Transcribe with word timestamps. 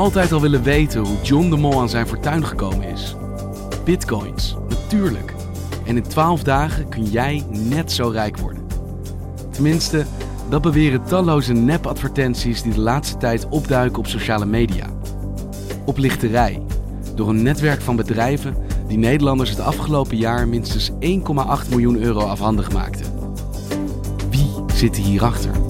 Altijd 0.00 0.32
al 0.32 0.40
willen 0.40 0.62
weten 0.62 1.00
hoe 1.00 1.16
John 1.22 1.50
de 1.50 1.56
Mol 1.56 1.80
aan 1.80 1.88
zijn 1.88 2.06
fortuin 2.06 2.46
gekomen 2.46 2.88
is. 2.88 3.16
Bitcoins, 3.84 4.56
natuurlijk. 4.68 5.34
En 5.84 5.96
in 5.96 6.02
12 6.02 6.42
dagen 6.42 6.88
kun 6.88 7.04
jij 7.04 7.44
net 7.50 7.92
zo 7.92 8.08
rijk 8.08 8.38
worden. 8.38 8.66
Tenminste, 9.50 10.04
dat 10.48 10.62
beweren 10.62 11.04
talloze 11.04 11.52
nep-advertenties 11.52 12.62
die 12.62 12.72
de 12.72 12.80
laatste 12.80 13.16
tijd 13.16 13.48
opduiken 13.48 13.98
op 13.98 14.06
sociale 14.06 14.46
media. 14.46 14.86
Oplichterij, 15.84 16.62
door 17.14 17.28
een 17.28 17.42
netwerk 17.42 17.80
van 17.80 17.96
bedrijven 17.96 18.56
die 18.86 18.98
Nederlanders 18.98 19.50
het 19.50 19.60
afgelopen 19.60 20.16
jaar 20.16 20.48
minstens 20.48 20.90
1,8 20.90 20.98
miljoen 21.68 22.02
euro 22.02 22.20
afhandig 22.20 22.72
maakten. 22.72 23.06
Wie 24.30 24.50
zit 24.74 24.96
hierachter? 24.96 25.69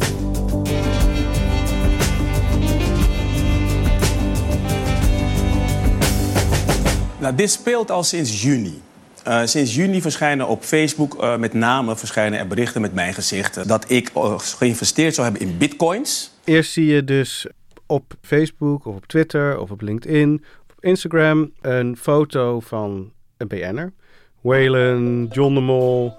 Nou, 7.21 7.35
dit 7.35 7.51
speelt 7.51 7.91
al 7.91 8.03
sinds 8.03 8.43
juni. 8.43 8.83
Uh, 9.29 9.45
sinds 9.45 9.75
juni 9.75 10.01
verschijnen 10.01 10.49
op 10.49 10.63
Facebook 10.63 11.23
uh, 11.23 11.37
met 11.37 11.53
name 11.53 11.97
verschijnen 11.97 12.39
er 12.39 12.47
berichten 12.47 12.81
met 12.81 12.95
mijn 12.95 13.15
gezicht 13.15 13.69
dat 13.69 13.91
ik 13.91 14.11
geïnvesteerd 14.37 15.15
zou 15.15 15.29
hebben 15.31 15.49
in 15.49 15.59
bitcoins. 15.59 16.33
Eerst 16.45 16.73
zie 16.73 16.87
je 16.87 17.05
dus 17.05 17.47
op 17.87 18.15
Facebook 18.23 18.87
of 18.87 18.95
op 18.95 19.07
Twitter 19.07 19.59
of 19.59 19.71
op 19.71 19.81
LinkedIn 19.81 20.45
of 20.69 20.77
op 20.77 20.85
Instagram 20.85 21.53
een 21.61 21.97
foto 21.97 22.61
van 22.61 23.13
een 23.37 23.49
BN'er. 23.49 23.93
Whalen, 24.41 25.29
John 25.33 25.55
de 25.55 25.61
Mol, 25.61 26.15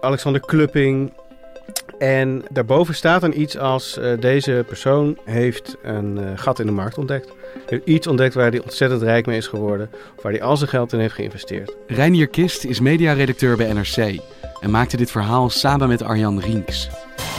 Alexander 0.00 0.40
Klupping. 0.40 1.12
En 2.02 2.42
daarboven 2.50 2.94
staat 2.94 3.20
dan 3.20 3.32
iets 3.36 3.58
als 3.58 4.00
deze 4.20 4.64
persoon 4.66 5.18
heeft 5.24 5.76
een 5.82 6.38
gat 6.38 6.58
in 6.58 6.66
de 6.66 6.72
markt 6.72 6.98
ontdekt 6.98 7.32
heeft 7.66 7.86
iets 7.86 8.06
ontdekt 8.06 8.34
waar 8.34 8.50
hij 8.50 8.60
ontzettend 8.60 9.02
rijk 9.02 9.26
mee 9.26 9.36
is 9.36 9.46
geworden. 9.46 9.90
Of 10.16 10.22
waar 10.22 10.32
hij 10.32 10.42
al 10.42 10.56
zijn 10.56 10.70
geld 10.70 10.92
in 10.92 10.98
heeft 10.98 11.14
geïnvesteerd. 11.14 11.76
Reinier 11.86 12.28
Kist 12.28 12.64
is 12.64 12.80
mediaredacteur 12.80 13.56
bij 13.56 13.72
NRC. 13.72 14.20
En 14.60 14.70
maakte 14.70 14.96
dit 14.96 15.10
verhaal 15.10 15.50
samen 15.50 15.88
met 15.88 16.02
Arjan 16.02 16.40
Rienks. 16.40 16.88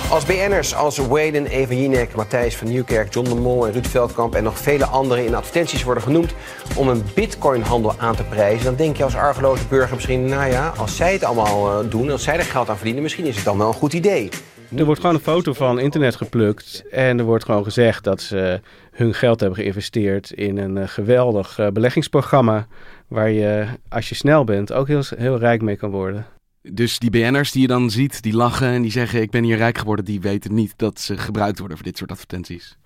Als 0.10 0.26
BN'ers 0.26 0.76
als 0.76 0.98
Waden, 0.98 1.46
Eva 1.46 1.74
Jinek, 1.74 2.16
Matthijs 2.16 2.56
van 2.56 2.68
Nieuwkerk, 2.68 3.14
John 3.14 3.30
de 3.30 3.36
Mol 3.36 3.68
en 3.68 3.74
Ruud 3.74 3.88
Veldkamp 3.88 4.36
en 4.36 4.44
nog 4.44 4.58
vele 4.58 4.86
anderen 4.86 5.26
in 5.26 5.36
advertenties 5.36 5.84
worden 5.84 6.04
genoemd 6.04 6.34
om 6.76 6.88
een 6.88 7.04
bitcoinhandel 7.14 7.94
aan 7.98 8.16
te 8.16 8.24
prijzen, 8.24 8.66
dan 8.66 8.76
denk 8.76 8.98
je 8.98 9.04
als 9.04 9.16
argeloze 9.16 9.64
burger 9.70 9.96
misschien, 9.96 10.26
nou 10.26 10.52
ja, 10.52 10.74
als 10.78 10.96
zij 10.96 11.14
het 11.14 11.24
allemaal 11.24 11.90
doen, 11.90 12.12
als 12.12 12.24
zij 12.24 12.38
er 12.38 12.44
geld 12.44 12.70
aan 12.70 12.76
verdienen, 12.76 13.04
misschien 13.04 13.26
is 13.26 13.36
het 13.36 13.46
dan 13.46 13.58
wel 13.58 13.68
een 13.68 13.74
goed 13.74 13.94
idee. 13.94 14.30
Er 14.78 14.86
wordt 14.86 15.00
gewoon 15.00 15.16
een 15.16 15.22
foto 15.22 15.54
van 15.54 15.80
internet 15.80 16.16
geplukt 16.16 16.84
en 16.92 17.20
er 17.20 17.26
wordt 17.26 17.46
gewoon 17.46 17.64
gezegd 17.64 18.04
dat 18.04 18.22
ze 18.22 18.62
hun 18.92 19.14
geld 19.14 19.40
hebben 19.40 19.60
geïnvesteerd 19.60 20.32
in 20.32 20.58
een 20.58 20.76
uh, 20.76 20.88
geweldig 20.88 21.60
uh, 21.60 21.68
beleggingsprogramma 21.68 22.68
waar 23.08 23.30
je, 23.30 23.66
als 23.90 24.10
je 24.10 24.16
snel 24.16 24.44
bent, 24.44 24.74
ook 24.74 24.88
heel, 24.88 25.02
heel 25.18 25.38
rijk 25.38 25.62
mee 25.62 25.76
kan 25.76 25.90
worden. 25.90 26.26
Dus 26.62 27.00
die 27.00 27.10
BN'ers 27.10 27.52
die 27.52 27.62
je 27.62 27.68
dan 27.68 27.90
ziet, 27.90 28.22
die 28.22 28.36
lachen 28.36 28.68
en 28.68 28.82
die 28.82 28.92
zeggen 28.92 29.22
ik 29.22 29.32
ben 29.32 29.44
hier 29.44 29.58
rijk 29.58 29.78
geworden, 29.78 30.06
die 30.06 30.22
weten 30.22 30.54
niet 30.54 30.74
dat 30.76 31.00
ze 31.00 31.18
gebruikt 31.18 31.60
worden 31.60 31.78
voor 31.78 31.86
dit 31.86 31.98
soort 31.98 32.12
advertenties. 32.12 32.78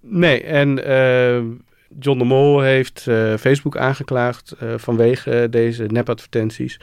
Nee, 0.00 0.42
en 0.42 0.78
uh, 0.78 1.58
John 1.98 2.18
de 2.18 2.24
Mol 2.24 2.60
heeft 2.60 3.00
Facebook 3.38 3.76
aangeklaagd 3.76 4.54
vanwege 4.76 5.46
deze 5.50 5.84
nepadvertenties. 5.84 6.80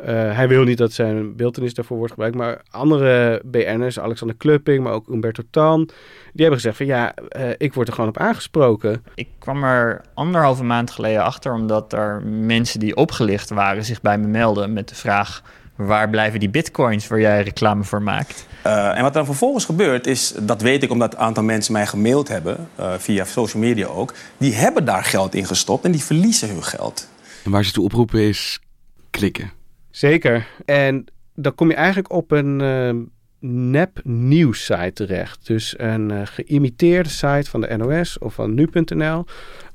Uh, 0.00 0.06
hij 0.06 0.48
wil 0.48 0.64
niet 0.64 0.78
dat 0.78 0.92
zijn 0.92 1.36
beeldenis 1.36 1.74
daarvoor 1.74 1.96
wordt 1.96 2.12
gebruikt. 2.12 2.36
Maar 2.36 2.62
andere 2.70 3.42
BN'ers, 3.44 4.00
Alexander 4.00 4.36
Klupping, 4.36 4.84
maar 4.84 4.92
ook 4.92 5.08
Umberto 5.08 5.42
Tan... 5.50 5.84
die 6.32 6.40
hebben 6.46 6.54
gezegd 6.54 6.76
van 6.76 6.86
ja, 6.86 7.14
uh, 7.36 7.48
ik 7.56 7.74
word 7.74 7.88
er 7.88 7.94
gewoon 7.94 8.08
op 8.08 8.18
aangesproken. 8.18 9.04
Ik 9.14 9.28
kwam 9.38 9.64
er 9.64 10.00
anderhalve 10.14 10.64
maand 10.64 10.90
geleden 10.90 11.22
achter... 11.22 11.52
omdat 11.52 11.92
er 11.92 12.22
mensen 12.26 12.80
die 12.80 12.96
opgelicht 12.96 13.50
waren 13.50 13.84
zich 13.84 14.00
bij 14.00 14.18
me 14.18 14.26
melden 14.26 14.72
met 14.72 14.88
de 14.88 14.94
vraag... 14.94 15.42
waar 15.76 16.10
blijven 16.10 16.40
die 16.40 16.50
bitcoins 16.50 17.08
waar 17.08 17.20
jij 17.20 17.42
reclame 17.42 17.84
voor 17.84 18.02
maakt? 18.02 18.46
Uh, 18.66 18.96
en 18.96 19.02
wat 19.02 19.12
dan 19.12 19.24
vervolgens 19.24 19.64
gebeurt 19.64 20.06
is, 20.06 20.34
dat 20.38 20.62
weet 20.62 20.82
ik 20.82 20.90
omdat 20.90 21.12
een 21.12 21.18
aantal 21.18 21.42
mensen 21.42 21.72
mij 21.72 21.86
gemaild 21.86 22.28
hebben... 22.28 22.68
via 22.98 23.24
social 23.24 23.62
media 23.62 23.86
ook, 23.86 24.14
die 24.36 24.54
hebben 24.54 24.84
daar 24.84 25.04
geld 25.04 25.34
in 25.34 25.46
gestopt 25.46 25.84
en 25.84 25.92
die 25.92 26.04
verliezen 26.04 26.48
hun 26.48 26.64
geld. 26.64 27.08
En 27.44 27.50
waar 27.50 27.64
ze 27.64 27.72
toe 27.72 27.84
oproepen 27.84 28.20
is 28.20 28.60
klikken. 29.10 29.58
Zeker. 29.90 30.46
En 30.64 31.04
dan 31.34 31.54
kom 31.54 31.68
je 31.68 31.74
eigenlijk 31.74 32.12
op 32.12 32.30
een 32.30 32.60
uh, 32.60 33.04
nep 33.38 34.00
site 34.50 34.90
terecht. 34.92 35.46
Dus 35.46 35.74
een 35.78 36.10
uh, 36.10 36.20
geïmiteerde 36.24 37.08
site 37.08 37.50
van 37.50 37.60
de 37.60 37.76
NOS 37.76 38.18
of 38.18 38.34
van 38.34 38.54
nu.nl. 38.54 39.24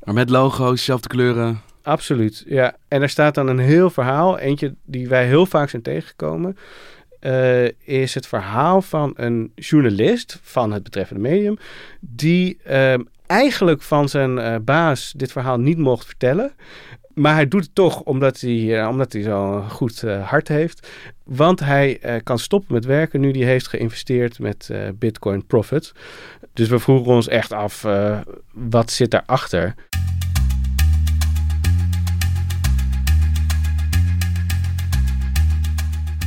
Maar 0.03 0.13
met 0.13 0.29
logo's, 0.29 0.83
zelfde 0.83 1.07
kleuren. 1.07 1.61
Absoluut, 1.81 2.43
ja. 2.47 2.75
En 2.87 3.01
er 3.01 3.09
staat 3.09 3.35
dan 3.35 3.47
een 3.47 3.59
heel 3.59 3.89
verhaal. 3.89 4.39
Eentje 4.39 4.75
die 4.85 5.07
wij 5.07 5.25
heel 5.25 5.45
vaak 5.45 5.69
zijn 5.69 5.81
tegengekomen. 5.81 6.57
Uh, 7.21 7.67
is 7.83 8.13
het 8.13 8.27
verhaal 8.27 8.81
van 8.81 9.13
een 9.15 9.51
journalist 9.55 10.39
van 10.41 10.71
het 10.71 10.83
betreffende 10.83 11.21
medium. 11.21 11.57
Die 11.99 12.57
eigenlijk 13.25 13.81
van 13.81 14.09
zijn 14.09 14.63
baas 14.63 15.13
dit 15.17 15.31
verhaal 15.31 15.59
niet 15.59 15.77
mocht 15.77 16.05
vertellen. 16.05 16.51
Maar 17.15 17.33
hij 17.33 17.47
doet 17.47 17.63
het 17.63 17.75
toch 17.75 18.01
omdat 18.01 18.39
hij, 18.39 18.51
uh, 18.51 18.87
omdat 18.87 19.13
hij 19.13 19.21
zo'n 19.21 19.69
goed 19.69 20.01
uh, 20.03 20.29
hart 20.29 20.47
heeft. 20.47 20.87
Want 21.23 21.59
hij 21.59 21.99
uh, 22.05 22.15
kan 22.23 22.39
stoppen 22.39 22.73
met 22.73 22.85
werken 22.85 23.19
nu 23.19 23.31
hij 23.31 23.47
heeft 23.47 23.67
geïnvesteerd 23.67 24.39
met 24.39 24.71
Bitcoin 24.95 25.45
Profit. 25.45 25.91
Dus 26.53 26.67
we 26.67 26.79
vroegen 26.79 27.13
ons 27.13 27.27
echt 27.27 27.53
af, 27.53 27.85
wat 28.51 28.91
zit 28.91 29.11
daarachter? 29.11 29.75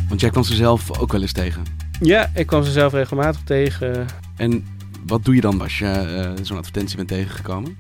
Want 0.08 0.20
jij 0.20 0.30
kwam 0.30 0.42
ze 0.42 0.54
zelf 0.54 1.00
ook 1.00 1.12
wel 1.12 1.20
eens 1.20 1.32
tegen? 1.32 1.62
Ja, 2.00 2.30
ik 2.34 2.46
kwam 2.46 2.62
ze 2.62 2.70
zelf 2.70 2.92
regelmatig 2.92 3.42
tegen. 3.42 4.06
En 4.36 4.66
wat 5.06 5.24
doe 5.24 5.34
je 5.34 5.40
dan 5.40 5.60
als 5.60 5.78
je 5.78 6.34
zo'n 6.42 6.56
advertentie 6.56 6.96
bent 6.96 7.08
tegengekomen? 7.08 7.76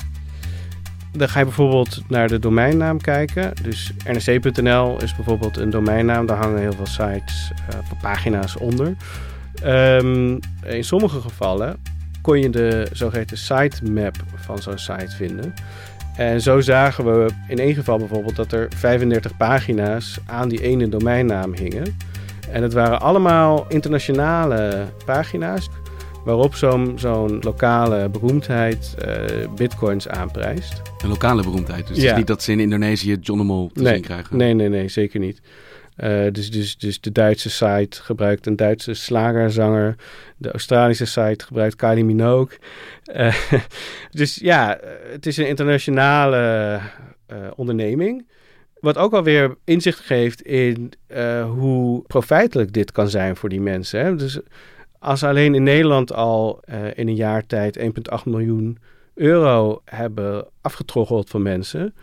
Dan 1.12 1.28
ga 1.28 1.38
je 1.38 1.44
bijvoorbeeld 1.44 2.02
naar 2.08 2.28
de 2.28 2.38
domeinnaam 2.38 3.00
kijken. 3.00 3.52
Dus 3.62 3.92
nrc.nl 4.04 5.02
is 5.02 5.16
bijvoorbeeld 5.16 5.56
een 5.56 5.70
domeinnaam. 5.70 6.26
Daar 6.26 6.36
hangen 6.36 6.60
heel 6.60 6.72
veel 6.72 6.86
sites 6.86 7.50
uh, 7.70 8.00
pagina's 8.00 8.56
onder. 8.56 8.96
Um, 9.64 10.38
in 10.64 10.84
sommige 10.84 11.20
gevallen 11.20 11.76
kon 12.22 12.40
je 12.40 12.50
de 12.50 12.86
zogeheten 12.92 13.38
sitemap 13.38 14.14
van 14.34 14.58
zo'n 14.58 14.78
site 14.78 15.16
vinden. 15.16 15.54
En 16.16 16.40
zo 16.40 16.60
zagen 16.60 17.04
we 17.04 17.30
in 17.48 17.58
één 17.58 17.74
geval 17.74 17.98
bijvoorbeeld 17.98 18.36
dat 18.36 18.52
er 18.52 18.68
35 18.76 19.36
pagina's 19.36 20.18
aan 20.26 20.48
die 20.48 20.62
ene 20.62 20.88
domeinnaam 20.88 21.54
hingen. 21.54 21.96
En 22.50 22.62
het 22.62 22.72
waren 22.72 23.00
allemaal 23.00 23.66
internationale 23.68 24.86
pagina's 25.04 25.68
waarop 26.24 26.54
zo'n 26.54 26.92
zo'n 26.98 27.38
lokale 27.40 28.08
beroemdheid 28.08 28.94
uh, 29.06 29.54
bitcoins 29.54 30.08
aanprijst. 30.08 30.82
Een 31.02 31.08
lokale 31.08 31.42
beroemdheid? 31.42 31.86
Dus 31.86 31.96
ja. 31.96 32.02
het 32.02 32.10
is 32.10 32.16
niet 32.16 32.26
dat 32.26 32.42
ze 32.42 32.52
in 32.52 32.60
Indonesië 32.60 33.16
John 33.20 33.38
de 33.38 33.44
Mol 33.44 33.70
te 33.72 33.82
nee, 33.82 33.92
zien 33.92 34.02
krijgen? 34.02 34.36
Nee, 34.36 34.54
nee, 34.54 34.68
nee, 34.68 34.88
zeker 34.88 35.20
niet. 35.20 35.40
Uh, 36.04 36.26
dus, 36.32 36.50
dus, 36.50 36.76
dus 36.76 37.00
de 37.00 37.12
Duitse 37.12 37.50
site 37.50 38.02
gebruikt 38.02 38.46
een 38.46 38.56
Duitse 38.56 38.94
slagerzanger. 38.94 39.94
De 40.36 40.50
Australische 40.50 41.06
site 41.06 41.44
gebruikt 41.44 41.76
Kylie 41.76 42.04
Minogue. 42.04 42.58
Uh, 43.14 43.34
dus 44.10 44.34
ja, 44.34 44.78
het 45.10 45.26
is 45.26 45.36
een 45.36 45.48
internationale 45.48 46.80
onderneming. 47.56 48.26
Wat 48.80 48.96
ook 48.96 49.12
alweer 49.12 49.56
inzicht 49.64 49.98
geeft 49.98 50.42
in 50.42 50.92
hoe 51.56 52.02
profijtelijk 52.06 52.72
dit 52.72 52.92
kan 52.92 53.08
zijn 53.08 53.36
voor 53.36 53.48
die 53.48 53.60
mensen. 53.60 54.04
Hè? 54.04 54.16
Dus 54.16 54.40
als 55.08 55.24
alleen 55.24 55.54
in 55.54 55.62
Nederland 55.62 56.12
al 56.12 56.60
in 56.94 57.08
een 57.08 57.14
jaar 57.14 57.46
tijd 57.46 57.78
1,8 57.78 57.84
miljoen 58.24 58.78
euro 59.14 59.80
hebben 59.84 60.46
afgetroggeld 60.60 61.30
van 61.30 61.42
mensen 61.42 61.94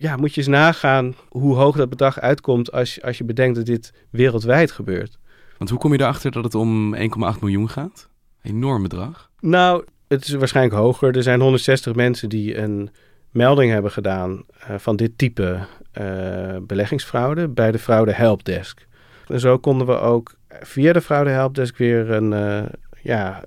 ja, 0.00 0.16
moet 0.16 0.34
je 0.34 0.40
eens 0.40 0.50
nagaan 0.50 1.14
hoe 1.28 1.56
hoog 1.56 1.76
dat 1.76 1.88
bedrag 1.88 2.20
uitkomt 2.20 2.72
als, 2.72 3.02
als 3.02 3.18
je 3.18 3.24
bedenkt 3.24 3.56
dat 3.56 3.66
dit 3.66 3.92
wereldwijd 4.10 4.70
gebeurt. 4.70 5.18
Want 5.58 5.70
hoe 5.70 5.78
kom 5.78 5.92
je 5.92 6.00
erachter 6.00 6.30
dat 6.30 6.44
het 6.44 6.54
om 6.54 6.96
1,8 6.96 7.00
miljoen 7.40 7.68
gaat? 7.68 8.08
Enorm 8.42 8.82
bedrag. 8.82 9.30
Nou, 9.40 9.84
het 10.08 10.24
is 10.24 10.32
waarschijnlijk 10.32 10.76
hoger. 10.76 11.16
Er 11.16 11.22
zijn 11.22 11.40
160 11.40 11.94
mensen 11.94 12.28
die 12.28 12.58
een 12.58 12.90
melding 13.30 13.72
hebben 13.72 13.90
gedaan 13.90 14.30
uh, 14.70 14.78
van 14.78 14.96
dit 14.96 15.18
type 15.18 15.58
uh, 16.00 16.56
beleggingsfraude 16.62 17.48
bij 17.48 17.70
de 17.70 17.78
fraude 17.78 18.12
helpdesk. 18.12 18.86
En 19.26 19.40
zo 19.40 19.58
konden 19.58 19.86
we 19.86 19.98
ook 19.98 20.34
via 20.60 20.92
de 20.92 21.00
fraude 21.00 21.30
helpdesk 21.30 21.76
weer 21.76 22.10
een 22.10 22.32
uh, 22.32 22.62
ja, 23.02 23.44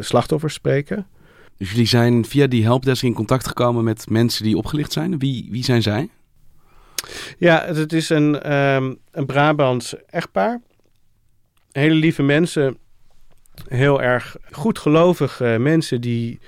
slachtoffer 0.00 0.50
spreken. 0.50 1.06
Dus 1.56 1.70
jullie 1.70 1.86
zijn 1.86 2.24
via 2.24 2.46
die 2.46 2.62
helpdesk 2.62 3.02
in 3.02 3.14
contact 3.14 3.46
gekomen 3.46 3.84
met 3.84 4.10
mensen 4.10 4.44
die 4.44 4.56
opgelicht 4.56 4.92
zijn. 4.92 5.18
Wie, 5.18 5.48
wie 5.50 5.64
zijn 5.64 5.82
zij? 5.82 6.08
Ja, 7.38 7.64
het 7.66 7.92
is 7.92 8.08
een, 8.08 8.52
um, 8.52 8.98
een 9.10 9.26
Brabants 9.26 9.94
echtpaar. 10.06 10.60
Hele 11.72 11.94
lieve 11.94 12.22
mensen. 12.22 12.76
Heel 13.68 14.02
erg 14.02 14.36
goedgelovige 14.50 15.56
mensen 15.58 16.00
die 16.00 16.40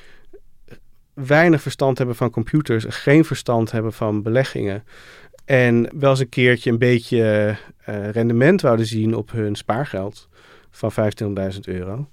weinig 1.15 1.63
verstand 1.63 1.99
hebben 1.99 2.17
van 2.17 2.31
computers. 2.31 2.85
Geen 2.89 3.25
verstand 3.25 3.71
hebben 3.71 3.93
van 3.93 4.23
beleggingen. 4.23 4.85
En 5.53 5.89
wel 5.99 6.11
eens 6.11 6.21
een 6.21 6.29
keertje 6.29 6.71
een 6.71 6.79
beetje 6.79 7.57
uh, 7.89 8.09
rendement 8.11 8.61
wouden 8.61 8.87
zien 8.87 9.17
op 9.17 9.31
hun 9.31 9.55
spaargeld 9.55 10.29
van 10.71 10.93
25.000 11.53 11.59
euro. 11.61 12.09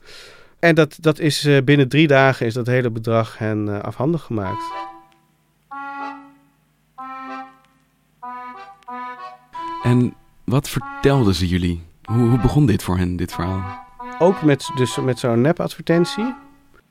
En 0.60 0.76
dat, 0.76 0.98
dat 1.00 1.20
is 1.20 1.46
uh, 1.46 1.62
binnen 1.64 1.88
drie 1.88 2.08
dagen 2.08 2.46
is 2.46 2.54
dat 2.54 2.68
hele 2.68 2.90
bedrag 2.90 3.38
hen 3.38 3.68
uh, 3.68 3.80
afhandig 3.80 4.22
gemaakt. 4.22 4.64
En 9.84 10.14
wat 10.44 10.70
vertelden 10.70 11.36
ze 11.36 11.48
jullie? 11.48 11.82
Hoe, 12.04 12.30
hoe 12.30 12.40
begon 12.40 12.66
dit 12.66 12.84
voor 12.84 12.98
hen, 12.98 13.16
dit 13.16 13.34
verhaal? 13.34 13.88
Ook 14.20 14.42
met, 14.42 14.72
dus 14.76 14.98
met 14.98 15.20
zo'n 15.20 15.42
nepadvertentie. 15.42 16.36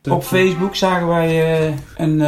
Op 0.09 0.23
Facebook 0.23 0.75
zagen 0.75 1.07
wij 1.07 1.69
uh, 1.71 1.77
een 1.97 2.21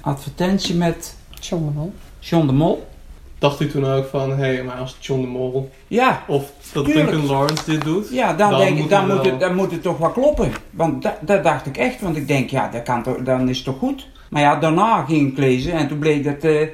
advertentie 0.00 0.74
met 0.74 1.16
John 1.40 1.64
de 1.64 1.70
Mol. 1.70 1.94
John 2.18 2.46
de 2.46 2.52
Mol. 2.52 2.94
Dacht 3.38 3.60
u 3.60 3.66
toen 3.68 3.86
ook 3.86 4.06
van, 4.06 4.30
hé, 4.30 4.36
hey, 4.36 4.64
maar 4.64 4.76
als 4.76 4.96
John 5.00 5.20
de 5.20 5.26
Mol 5.26 5.70
ja, 5.86 6.22
of 6.26 6.52
dat 6.72 6.86
Duncan 6.86 7.26
Lawrence 7.26 7.64
dit 7.64 7.84
doet, 7.84 8.08
ja, 8.10 8.34
dan, 8.34 8.50
dan, 8.50 8.58
denk 8.58 8.78
ik, 8.78 8.88
dan, 8.88 9.06
moet 9.06 9.24
het, 9.24 9.40
dan 9.40 9.54
moet 9.54 9.70
het 9.70 9.82
toch 9.82 9.98
wel 9.98 10.10
kloppen. 10.10 10.52
Want 10.70 11.02
dat, 11.02 11.14
dat 11.20 11.44
dacht 11.44 11.66
ik 11.66 11.76
echt, 11.76 12.00
want 12.00 12.16
ik 12.16 12.28
denk, 12.28 12.50
ja, 12.50 12.68
dat 12.68 12.82
kan 12.82 13.02
toch, 13.02 13.16
dan 13.16 13.48
is 13.48 13.56
het 13.56 13.66
toch 13.66 13.78
goed. 13.78 14.08
Maar 14.30 14.42
ja, 14.42 14.56
daarna 14.56 15.04
ging 15.04 15.30
ik 15.30 15.38
lezen 15.38 15.72
en 15.72 15.88
toen 15.88 15.98
bleek 15.98 16.24
dat, 16.24 16.44
uh, 16.44 16.68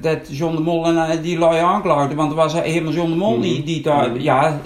dat 0.00 0.36
John 0.36 0.56
de 0.56 0.62
Mol 0.62 0.86
en 0.86 0.94
uh, 0.94 1.22
die 1.22 1.38
lui 1.38 1.58
aanklaagde. 1.58 2.14
Want 2.14 2.30
er 2.30 2.36
was 2.36 2.52
helemaal 2.52 2.92
John 2.92 3.10
de 3.10 3.16
Mol 3.16 3.36
mm 3.36 3.42
-hmm. 3.42 3.42
die, 3.42 3.62
die 3.62 3.82
daar, 3.82 4.08
mm 4.08 4.14
-hmm. 4.14 4.22
ja, 4.22 4.60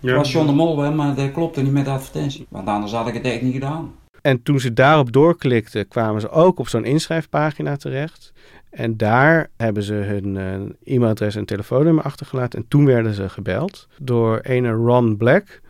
ja, 0.00 0.16
was 0.16 0.32
John 0.32 0.46
de 0.46 0.52
Mol 0.52 0.76
wel, 0.76 0.92
maar 0.92 1.14
dat 1.14 1.32
klopte 1.32 1.62
niet 1.62 1.72
met 1.72 1.84
de 1.84 1.90
advertentie. 1.90 2.46
Want 2.48 2.68
anders 2.68 2.92
had 2.92 3.06
ik 3.06 3.14
het 3.14 3.24
echt 3.24 3.42
niet 3.42 3.52
gedaan. 3.52 3.92
En 4.22 4.42
toen 4.42 4.60
ze 4.60 4.72
daarop 4.72 5.12
doorklikten, 5.12 5.88
kwamen 5.88 6.20
ze 6.20 6.30
ook 6.30 6.58
op 6.58 6.68
zo'n 6.68 6.84
inschrijfpagina 6.84 7.76
terecht. 7.76 8.32
En 8.72 8.96
daar 8.96 9.50
hebben 9.56 9.82
ze 9.82 9.94
hun 9.94 10.34
uh, 10.34 10.94
e-mailadres 10.94 11.36
en 11.36 11.44
telefoonnummer 11.44 12.04
achtergelaten. 12.04 12.58
En 12.58 12.68
toen 12.68 12.84
werden 12.84 13.14
ze 13.14 13.28
gebeld 13.28 13.88
door 13.98 14.38
ene 14.38 14.70
Ron 14.70 15.16
Black. 15.16 15.60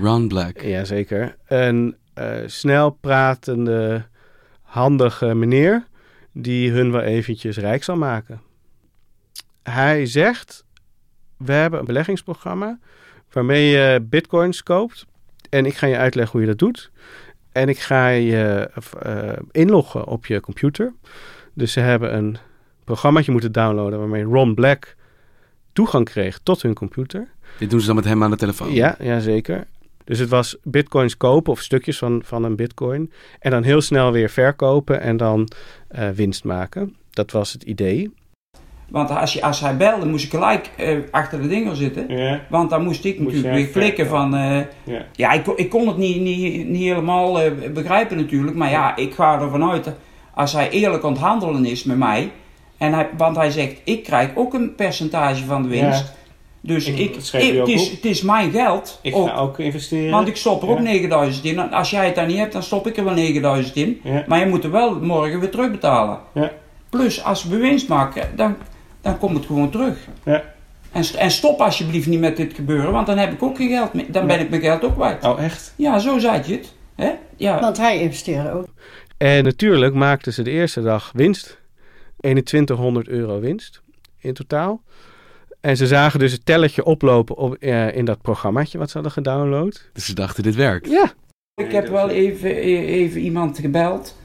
Ron 0.00 0.28
Black. 0.28 0.60
Jazeker. 0.60 1.36
Een 1.46 1.96
uh, 2.18 2.36
snel 2.46 2.90
pratende, 2.90 4.04
handige 4.62 5.34
meneer 5.34 5.86
die 6.32 6.70
hun 6.70 6.92
wel 6.92 7.00
eventjes 7.00 7.56
rijk 7.56 7.84
zal 7.84 7.96
maken. 7.96 8.40
Hij 9.62 10.06
zegt, 10.06 10.64
we 11.36 11.52
hebben 11.52 11.80
een 11.80 11.86
beleggingsprogramma 11.86 12.78
waarmee 13.32 13.68
je 13.68 14.06
bitcoins 14.08 14.62
koopt. 14.62 15.06
En 15.50 15.66
ik 15.66 15.76
ga 15.76 15.86
je 15.86 15.96
uitleggen 15.96 16.32
hoe 16.32 16.40
je 16.40 16.46
dat 16.46 16.58
doet. 16.58 16.90
En 17.52 17.68
ik 17.68 17.78
ga 17.78 18.08
je 18.08 18.70
uh, 19.06 19.32
inloggen 19.50 20.06
op 20.06 20.26
je 20.26 20.40
computer. 20.40 20.92
Dus 21.58 21.72
ze 21.72 21.80
hebben 21.80 22.16
een 22.16 22.36
programmaatje 22.84 23.32
moeten 23.32 23.52
downloaden 23.52 23.98
waarmee 23.98 24.22
Ron 24.22 24.54
Black 24.54 24.96
toegang 25.72 26.04
kreeg 26.04 26.40
tot 26.42 26.62
hun 26.62 26.74
computer. 26.74 27.28
Dit 27.58 27.70
doen 27.70 27.80
ze 27.80 27.86
dan 27.86 27.94
met 27.94 28.04
hem 28.04 28.22
aan 28.22 28.30
de 28.30 28.36
telefoon? 28.36 28.72
Ja, 28.72 28.96
ja 29.00 29.20
zeker. 29.20 29.66
Dus 30.04 30.18
het 30.18 30.28
was 30.28 30.56
bitcoins 30.62 31.16
kopen 31.16 31.52
of 31.52 31.60
stukjes 31.60 31.98
van, 31.98 32.22
van 32.24 32.44
een 32.44 32.56
bitcoin. 32.56 33.12
En 33.38 33.50
dan 33.50 33.62
heel 33.62 33.80
snel 33.80 34.12
weer 34.12 34.30
verkopen 34.30 35.00
en 35.00 35.16
dan 35.16 35.48
uh, 35.98 36.08
winst 36.08 36.44
maken. 36.44 36.96
Dat 37.10 37.30
was 37.30 37.52
het 37.52 37.62
idee. 37.62 38.14
Want 38.88 39.10
als, 39.10 39.32
je, 39.32 39.42
als 39.42 39.60
hij 39.60 39.76
belde, 39.76 40.06
moest 40.06 40.24
ik 40.24 40.30
gelijk 40.30 40.70
uh, 40.80 40.98
achter 41.10 41.42
de 41.42 41.48
dingen 41.48 41.76
zitten. 41.76 42.16
Ja. 42.16 42.40
Want 42.50 42.70
dan 42.70 42.84
moest 42.84 43.04
ik 43.04 43.18
moest 43.18 43.34
natuurlijk 43.34 43.64
weer 43.64 43.72
klikken 43.72 44.06
van... 44.06 44.34
Uh, 44.34 44.60
ja, 44.84 45.06
ja 45.12 45.32
ik, 45.32 45.46
ik, 45.46 45.70
kon 45.70 45.86
het 45.86 45.96
niet, 45.96 46.20
niet, 46.20 46.68
niet 46.68 46.82
helemaal 46.82 47.38
begrijpen 47.74 48.16
natuurlijk. 48.16 48.56
Maar 48.56 48.70
ja, 48.70 48.96
ik 48.96 49.14
ga 49.14 49.40
ervan 49.40 49.70
uit... 49.70 49.92
Als 50.38 50.52
hij 50.52 50.70
eerlijk 50.70 51.04
aan 51.04 51.12
het 51.12 51.20
handelen 51.20 51.64
is 51.64 51.84
met 51.84 51.96
mij... 51.96 52.30
En 52.76 52.92
hij, 52.92 53.08
want 53.16 53.36
hij 53.36 53.50
zegt, 53.50 53.80
ik 53.84 54.02
krijg 54.02 54.30
ook 54.34 54.54
een 54.54 54.74
percentage 54.74 55.44
van 55.44 55.62
de 55.62 55.68
winst. 55.68 56.00
Ja. 56.00 56.12
Dus 56.60 56.86
ik, 56.86 56.98
ik, 56.98 57.16
ik 57.16 57.58
het, 57.58 57.68
is, 57.68 57.90
het 57.90 58.04
is 58.04 58.22
mijn 58.22 58.50
geld. 58.50 58.98
Ik 59.02 59.16
ook, 59.16 59.28
ga 59.28 59.34
ook 59.34 59.58
investeren. 59.58 60.10
Want 60.10 60.28
ik 60.28 60.36
stop 60.36 60.62
er 60.62 60.68
ja. 60.68 60.74
ook 60.74 60.80
9000 60.80 61.44
in. 61.44 61.72
Als 61.72 61.90
jij 61.90 62.06
het 62.06 62.14
dan 62.14 62.26
niet 62.26 62.36
hebt, 62.38 62.52
dan 62.52 62.62
stop 62.62 62.86
ik 62.86 62.96
er 62.96 63.04
wel 63.04 63.14
9000 63.14 63.76
in. 63.76 64.00
Ja. 64.02 64.24
Maar 64.26 64.38
je 64.38 64.46
moet 64.46 64.64
er 64.64 64.70
wel 64.70 65.00
morgen 65.00 65.40
weer 65.40 65.50
terugbetalen. 65.50 66.18
Ja. 66.34 66.52
Plus, 66.90 67.24
als 67.24 67.44
we 67.44 67.56
winst 67.56 67.88
maken, 67.88 68.28
dan, 68.36 68.56
dan 69.00 69.18
komt 69.18 69.36
het 69.36 69.46
gewoon 69.46 69.70
terug. 69.70 69.98
Ja. 70.24 70.42
En, 70.92 71.04
en 71.18 71.30
stop 71.30 71.60
alsjeblieft 71.60 72.06
niet 72.06 72.20
met 72.20 72.36
dit 72.36 72.54
gebeuren, 72.54 72.92
want 72.92 73.06
dan 73.06 73.18
heb 73.18 73.32
ik 73.32 73.42
ook 73.42 73.56
geen 73.56 73.70
geld 73.70 73.92
meer. 73.92 74.12
Dan 74.12 74.26
ben 74.26 74.40
ik 74.40 74.50
mijn 74.50 74.62
geld 74.62 74.84
ook 74.84 74.94
kwijt. 74.94 75.24
Oh, 75.24 75.42
echt? 75.42 75.74
Ja, 75.76 75.98
zo 75.98 76.18
zei 76.18 76.42
je 76.46 76.52
het. 76.52 76.72
Hè? 76.94 77.10
Ja. 77.36 77.60
Want 77.60 77.76
hij 77.76 78.00
investeerde 78.00 78.52
ook. 78.52 78.66
En 79.18 79.44
natuurlijk 79.44 79.94
maakten 79.94 80.32
ze 80.32 80.42
de 80.42 80.50
eerste 80.50 80.82
dag 80.82 81.10
winst. 81.14 81.58
2100 82.20 83.08
euro 83.08 83.40
winst 83.40 83.82
in 84.18 84.34
totaal. 84.34 84.82
En 85.60 85.76
ze 85.76 85.86
zagen 85.86 86.18
dus 86.18 86.32
het 86.32 86.46
telletje 86.46 86.84
oplopen 86.84 87.36
op, 87.36 87.56
uh, 87.60 87.96
in 87.96 88.04
dat 88.04 88.22
programmaatje 88.22 88.78
wat 88.78 88.88
ze 88.88 88.94
hadden 88.94 89.12
gedownload. 89.12 89.90
Dus 89.92 90.06
ze 90.06 90.14
dachten, 90.14 90.42
dit 90.42 90.54
werkt? 90.54 90.90
Ja. 90.90 91.12
Ik 91.54 91.72
heb 91.72 91.88
wel 91.88 92.10
even, 92.10 92.56
even 92.56 93.20
iemand 93.20 93.58
gebeld. 93.58 94.16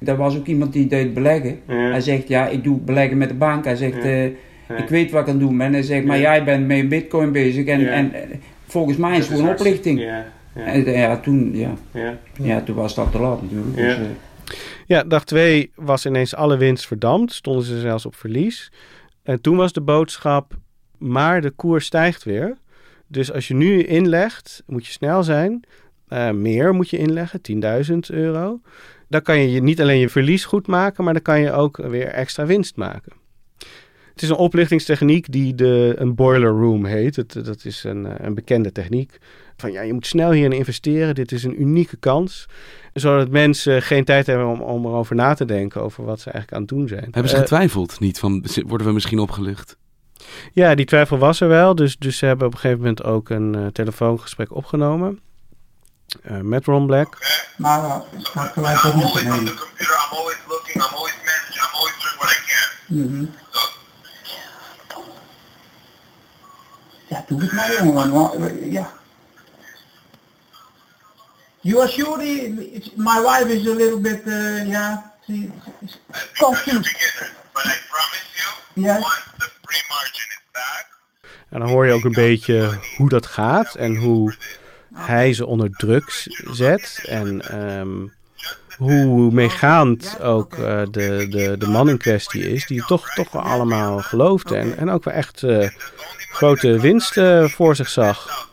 Dat 0.00 0.16
was 0.16 0.36
ook 0.36 0.46
iemand 0.46 0.72
die 0.72 0.86
deed 0.86 1.14
beleggen. 1.14 1.60
Ja. 1.66 1.74
Hij 1.74 2.00
zegt, 2.00 2.28
ja, 2.28 2.46
ik 2.46 2.64
doe 2.64 2.78
beleggen 2.78 3.18
met 3.18 3.28
de 3.28 3.34
bank. 3.34 3.64
Hij 3.64 3.76
zegt, 3.76 4.02
ja. 4.02 4.08
uh, 4.08 4.24
ja. 4.68 4.76
ik 4.76 4.88
weet 4.88 5.10
wat 5.10 5.20
ik 5.20 5.26
aan 5.26 5.34
het 5.34 5.42
doen 5.42 5.58
ben. 5.58 5.72
Hij 5.72 5.82
zegt, 5.82 6.04
maar 6.04 6.18
jij 6.18 6.44
bent 6.44 6.66
met 6.66 6.88
bitcoin 6.88 7.32
bezig. 7.32 7.66
En, 7.66 7.92
en 7.92 8.12
volgens 8.66 8.96
mij 8.96 9.18
is 9.18 9.28
het 9.28 9.38
gewoon 9.38 9.52
oplichting. 9.52 10.00
En, 10.52 10.84
ja, 10.84 11.16
toen, 11.16 11.50
ja. 11.56 11.74
Ja. 12.42 12.60
toen 12.60 12.74
was 12.74 12.94
dat 12.94 13.12
te 13.12 13.20
laat 13.20 13.42
natuurlijk. 13.42 13.76
Dus, 13.76 13.96
uh, 13.96 14.04
ja, 14.86 15.04
dag 15.04 15.24
2 15.24 15.72
was 15.74 16.06
ineens 16.06 16.34
alle 16.34 16.56
winst 16.56 16.86
verdampt. 16.86 17.32
Stonden 17.32 17.64
ze 17.64 17.80
zelfs 17.80 18.06
op 18.06 18.14
verlies. 18.14 18.72
En 19.22 19.40
toen 19.40 19.56
was 19.56 19.72
de 19.72 19.80
boodschap, 19.80 20.52
maar 20.98 21.40
de 21.40 21.50
koers 21.50 21.86
stijgt 21.86 22.24
weer. 22.24 22.56
Dus 23.06 23.32
als 23.32 23.48
je 23.48 23.54
nu 23.54 23.82
inlegt, 23.82 24.62
moet 24.66 24.86
je 24.86 24.92
snel 24.92 25.22
zijn. 25.22 25.64
Uh, 26.08 26.30
meer 26.30 26.74
moet 26.74 26.90
je 26.90 26.98
inleggen, 26.98 27.40
10.000 27.90 27.96
euro. 28.08 28.60
Dan 29.08 29.22
kan 29.22 29.38
je 29.38 29.62
niet 29.62 29.80
alleen 29.80 29.98
je 29.98 30.08
verlies 30.08 30.44
goed 30.44 30.66
maken, 30.66 31.04
maar 31.04 31.12
dan 31.12 31.22
kan 31.22 31.40
je 31.40 31.52
ook 31.52 31.76
weer 31.76 32.06
extra 32.06 32.46
winst 32.46 32.76
maken. 32.76 33.12
Het 34.12 34.22
is 34.22 34.28
een 34.28 34.36
oplichtingstechniek 34.36 35.32
die 35.32 35.54
de, 35.54 35.94
een 35.96 36.14
boiler 36.14 36.50
room 36.50 36.84
heet. 36.84 37.16
Het, 37.16 37.44
dat 37.44 37.64
is 37.64 37.84
een, 37.84 38.26
een 38.26 38.34
bekende 38.34 38.72
techniek. 38.72 39.18
Van 39.60 39.72
ja, 39.72 39.80
je 39.80 39.92
moet 39.92 40.06
snel 40.06 40.30
hierin 40.30 40.52
investeren. 40.52 41.14
Dit 41.14 41.32
is 41.32 41.44
een 41.44 41.60
unieke 41.60 41.96
kans 41.96 42.46
zodat 42.92 43.28
mensen 43.28 43.82
geen 43.82 44.04
tijd 44.04 44.26
hebben 44.26 44.46
om, 44.46 44.60
om 44.60 44.86
erover 44.86 45.14
na 45.16 45.34
te 45.34 45.44
denken 45.44 45.82
over 45.82 46.04
wat 46.04 46.20
ze 46.20 46.30
eigenlijk 46.30 46.54
aan 46.54 46.60
het 46.60 46.68
doen 46.68 46.88
zijn. 46.88 47.08
Hebben 47.10 47.28
ze 47.28 47.36
getwijfeld 47.36 47.92
uh, 47.92 47.98
niet 47.98 48.18
van, 48.18 48.44
worden 48.66 48.86
we 48.86 48.92
misschien 48.92 49.18
opgelicht? 49.18 49.76
Ja, 50.52 50.74
die 50.74 50.86
twijfel 50.86 51.18
was 51.18 51.40
er 51.40 51.48
wel. 51.48 51.74
Dus, 51.74 51.96
dus 51.98 52.18
ze 52.18 52.26
hebben 52.26 52.46
op 52.46 52.52
een 52.52 52.58
gegeven 52.58 52.80
moment 52.82 53.04
ook 53.04 53.28
een 53.28 53.56
uh, 53.56 53.66
telefoongesprek 53.66 54.54
opgenomen. 54.54 55.20
Uh, 56.30 56.40
met 56.40 56.64
Ron 56.64 56.86
Black. 56.86 57.06
Okay. 57.06 57.28
Maar 57.56 57.84
uh, 57.84 58.82
dat 58.82 58.94
niet 58.94 59.14
nemen. 59.14 59.38
I'm 59.38 59.56
always 60.10 60.38
looking, 60.48 60.76
I'm 60.76 60.94
always 60.94 61.16
managing, 61.24 61.64
I'm 61.64 61.74
always 61.74 61.96
doing 62.02 62.16
what 62.18 62.30
I 62.30 62.38
can. 62.46 62.96
Mm 62.96 63.06
-hmm. 63.06 63.30
so, 63.50 65.00
Ja, 67.08 67.24
doe 67.28 67.40
het 67.40 67.52
maar 67.52 67.84
jongen. 67.84 68.60
eh, 68.60 68.72
Ja. 68.72 68.92
You 71.60 71.80
are 71.80 71.88
sure 71.88 72.18
the, 72.18 72.80
my 72.96 73.20
wife 73.20 73.48
is 73.54 73.66
a 73.66 73.74
little 73.74 74.00
bit, 74.00 74.20
uh, 74.26 74.64
yeah, 74.66 74.96
she, 75.26 75.50
she's 75.80 75.98
confused. 76.38 76.96
But 77.54 77.66
I 77.66 77.76
promise 77.90 78.26
you, 78.36 78.82
Yes. 78.82 79.02
once 79.02 79.24
the 79.38 79.50
free 79.64 79.82
margin 79.88 80.28
is 80.30 80.40
back, 80.52 80.86
En 81.50 81.60
dan 81.60 81.68
hoor 81.68 81.86
je 81.86 81.92
ook 81.92 82.04
een 82.04 82.12
beetje 82.12 82.78
hoe 82.96 83.08
dat 83.08 83.26
gaat 83.26 83.74
en 83.74 83.96
hoe 83.96 84.34
hij 84.94 85.32
ze 85.34 85.46
onder 85.46 85.70
druk 85.70 86.26
zet. 86.50 87.00
En 87.08 87.40
ehm, 87.50 88.06
hoe 88.76 89.32
meegaand 89.32 90.20
ook 90.20 90.54
eh, 90.54 90.82
de, 90.90 91.26
de, 91.30 91.54
de 91.58 91.66
man 91.68 91.88
in 91.88 91.98
kwestie 91.98 92.52
is, 92.52 92.66
die 92.66 92.84
toch, 92.84 93.10
toch 93.14 93.30
wel 93.32 93.42
allemaal 93.42 93.98
geloofde. 93.98 94.56
En, 94.56 94.76
en 94.78 94.90
ook 94.90 95.04
wel 95.04 95.14
echt 95.14 95.42
eh, 95.42 95.68
grote 96.30 96.80
winsten 96.80 97.50
voor 97.50 97.76
zich 97.76 97.88
zag. 97.88 98.48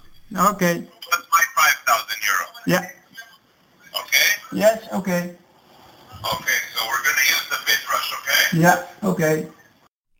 Okay. 0.50 0.88
Plus 2.20 2.40
my 2.64 2.66
5,000 2.66 2.66
euro. 2.66 2.66
Yeah. 2.66 2.86
Okay? 4.02 4.28
Yes, 4.52 4.80
okay. 4.92 5.36
Okay, 6.34 6.60
so 6.74 6.86
we're 6.90 7.04
gonna 7.04 7.26
use 7.36 7.46
the 7.50 7.60
bit 7.66 7.82
rush, 7.92 8.12
okay? 8.14 8.60
Yeah, 8.60 9.12
okay. 9.12 9.48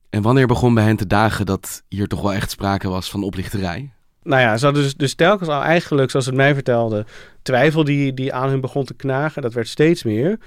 En 0.10 0.22
wanneer 0.22 0.48
begon 0.48 0.74
bij 0.74 0.84
hen 0.84 0.96
te 0.96 1.08
dagen 1.08 1.46
dat 1.46 1.84
hier 1.88 2.08
toch 2.08 2.22
wel 2.22 2.34
echt 2.34 2.52
sprake 2.52 2.90
was 2.90 3.10
van 3.10 3.24
oplichterij? 3.24 3.90
Nou 4.24 4.42
ja, 4.42 4.58
ze 4.58 4.66
hadden 4.66 4.84
dus, 4.84 4.96
dus 4.96 5.14
telkens 5.14 5.50
al 5.50 5.62
eigenlijk, 5.62 6.12
zoals 6.12 6.26
het 6.26 6.36
mij 6.36 6.54
vertelde, 6.54 7.06
twijfel 7.42 7.84
die, 7.84 8.14
die 8.14 8.34
aan 8.34 8.50
hun 8.50 8.62
begon 8.62 8.86
te 8.86 8.94
knagen. 8.94 9.42
Dat 9.42 9.54
werd 9.54 9.68
steeds 9.68 10.04
meer. 10.04 10.40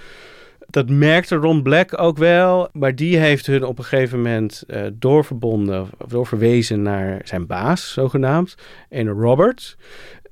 Dat 0.70 0.88
merkte 0.88 1.36
Ron 1.36 1.62
Black 1.62 2.00
ook 2.00 2.18
wel, 2.18 2.68
maar 2.72 2.94
die 2.94 3.16
heeft 3.16 3.46
hun 3.46 3.64
op 3.64 3.78
een 3.78 3.84
gegeven 3.84 4.16
moment 4.16 4.62
eh, 4.66 4.86
doorverbonden, 4.92 5.80
of 5.80 6.08
doorverwezen 6.08 6.82
naar 6.82 7.20
zijn 7.24 7.46
baas, 7.46 7.92
zogenaamd, 7.92 8.56
en 8.88 9.08
Robert. 9.08 9.76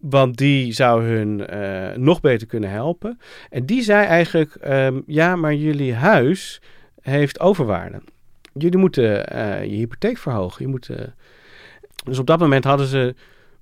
Want 0.01 0.37
die 0.37 0.73
zou 0.73 1.05
hun 1.05 1.47
eh, 1.47 1.97
nog 1.97 2.21
beter 2.21 2.47
kunnen 2.47 2.71
helpen. 2.71 3.19
En 3.51 3.67
die 3.67 3.83
zei 3.83 4.07
eigenlijk, 4.07 4.55
ehm, 4.55 5.01
ja, 5.07 5.37
maar 5.37 5.55
jullie 5.55 5.95
huis 5.95 6.63
heeft 7.01 7.41
overwaarde. 7.41 8.01
Jullie 8.53 8.79
moeten 8.79 9.29
eh, 9.29 9.65
je 9.65 9.77
hypotheek 9.77 10.19
verhogen. 10.19 10.65
Je 10.65 10.71
moet, 10.71 10.91
dus 12.05 12.19
op 12.19 12.27
dat 12.27 12.39
moment 12.39 12.65
hadden 12.65 12.87
ze 12.87 13.15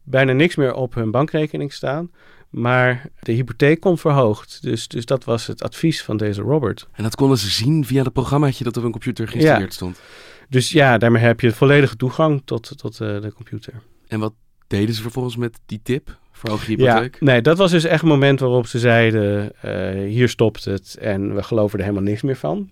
bijna 0.05 0.33
niks 0.33 0.57
meer 0.57 0.75
op 0.75 0.95
hun 0.95 1.11
bankrekening 1.11 1.73
staan. 1.73 2.11
Maar 2.51 3.07
de 3.21 3.33
hypotheek 3.33 3.81
komt 3.81 4.01
verhoogd. 4.01 4.59
Dus, 4.63 4.89
dus 4.89 5.05
dat 5.05 5.25
was 5.25 5.47
het 5.47 5.63
advies 5.63 6.03
van 6.03 6.17
deze 6.17 6.41
Robert. 6.43 6.89
En 6.93 7.03
dat 7.03 7.15
konden 7.15 7.39
ze 7.39 7.51
zien 7.51 7.85
via 7.85 8.03
het 8.03 8.13
programmaatje 8.13 8.65
dat 8.65 8.77
op 8.77 8.83
hun 8.83 8.93
computer 8.93 9.29
geïnstalleerd 9.29 9.71
Ja. 9.71 9.75
stond. 9.77 10.01
Dus 10.49 10.71
ja, 10.71 10.99
daarmee 10.99 11.23
heb 11.23 11.41
je 11.41 11.53
volledige 11.53 11.97
toegang 11.97 12.43
tot, 12.45 12.79
tot 12.79 13.01
eh, 13.01 13.21
de 13.21 13.33
computer. 13.35 13.73
En 14.07 14.21
wat 14.21 14.35
deden 14.67 14.95
ze 14.95 15.03
vervolgens 15.03 15.37
met 15.37 15.59
die 15.67 15.81
tip? 15.83 16.19
Verhoog 16.33 16.67
je 16.67 16.79
Ja, 16.79 16.87
hypotheek? 16.93 17.21
nee, 17.21 17.43
dat 17.43 17.59
was 17.59 17.71
dus 17.71 17.85
echt 17.85 18.03
een 18.03 18.09
moment 18.09 18.41
waarop 18.41 18.67
ze 18.67 18.79
zeiden: 18.79 19.53
eh, 19.61 20.09
hier 20.09 20.29
stopt 20.29 20.65
het 20.65 20.97
en 21.01 21.35
we 21.35 21.43
geloven 21.43 21.79
er 21.79 21.85
helemaal 21.85 22.07
niks 22.09 22.23
meer 22.23 22.37
van. 22.37 22.71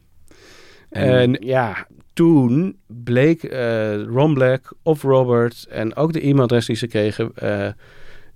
En- 0.93 1.37
ja, 1.41 1.87
toen 2.13 2.77
bleek 2.87 3.43
eh, 3.43 4.03
Ron 4.03 4.35
Black 4.35 4.73
of 4.83 5.03
Robert 5.03 5.67
en 5.71 5.97
ook 5.97 6.13
de 6.13 6.21
e-mailadres 6.27 6.67
die 6.67 6.77
ze 6.77 6.87
kregen, 6.87 7.31
eh, 7.35 7.69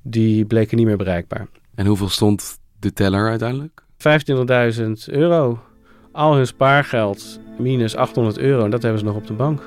die 0.02 0.44
bleken 0.44 0.76
niet 0.76 0.86
meer 0.86 0.96
bereikbaar. 0.96 1.46
En 1.74 1.86
hoeveel 1.86 2.08
stond 2.08 2.58
de 2.78 2.92
teller 2.92 3.28
uiteindelijk? 3.28 3.82
25.000 3.96 5.08
euro. 5.08 5.58
Al 6.12 6.34
hun 6.34 6.46
spaargeld 6.46 7.40
minus 7.58 7.96
800 7.96 8.38
euro. 8.38 8.64
En 8.64 8.70
dat 8.70 8.82
hebben 8.82 9.00
ze 9.00 9.06
nog 9.06 9.16
op 9.16 9.26
de 9.26 9.32
bank. 9.32 9.62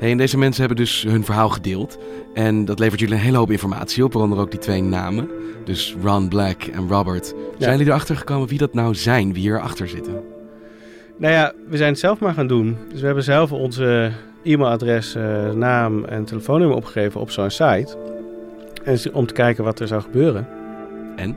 Hey, 0.00 0.10
en 0.10 0.16
deze 0.16 0.38
mensen 0.38 0.60
hebben 0.60 0.84
dus 0.84 1.02
hun 1.02 1.24
verhaal 1.24 1.48
gedeeld. 1.48 1.98
En 2.34 2.64
dat 2.64 2.78
levert 2.78 3.00
jullie 3.00 3.14
een 3.14 3.20
hele 3.20 3.36
hoop 3.36 3.50
informatie 3.50 4.04
op, 4.04 4.12
waaronder 4.12 4.38
ook 4.38 4.50
die 4.50 4.60
twee 4.60 4.82
namen. 4.82 5.30
Dus 5.64 5.96
Ron 6.02 6.28
Black 6.28 6.62
en 6.62 6.88
Robert. 6.88 7.34
Zijn 7.58 7.70
jullie 7.70 7.86
erachter 7.86 8.16
gekomen 8.16 8.48
wie 8.48 8.58
dat 8.58 8.74
nou 8.74 8.94
zijn, 8.94 9.32
wie 9.32 9.42
hierachter 9.42 9.88
zitten? 9.88 10.24
Nou 11.16 11.32
ja, 11.32 11.52
we 11.68 11.76
zijn 11.76 11.90
het 11.90 11.98
zelf 11.98 12.20
maar 12.20 12.34
gaan 12.34 12.46
doen. 12.46 12.76
Dus 12.90 13.00
we 13.00 13.06
hebben 13.06 13.24
zelf 13.24 13.52
onze 13.52 14.10
e-mailadres, 14.42 15.14
eh, 15.14 15.50
naam 15.50 16.04
en 16.04 16.24
telefoonnummer 16.24 16.76
opgegeven 16.76 17.20
op 17.20 17.30
zo'n 17.30 17.50
site. 17.50 17.96
En 18.84 18.98
om 19.12 19.26
te 19.26 19.34
kijken 19.34 19.64
wat 19.64 19.80
er 19.80 19.86
zou 19.86 20.02
gebeuren. 20.02 20.48
En? 21.16 21.36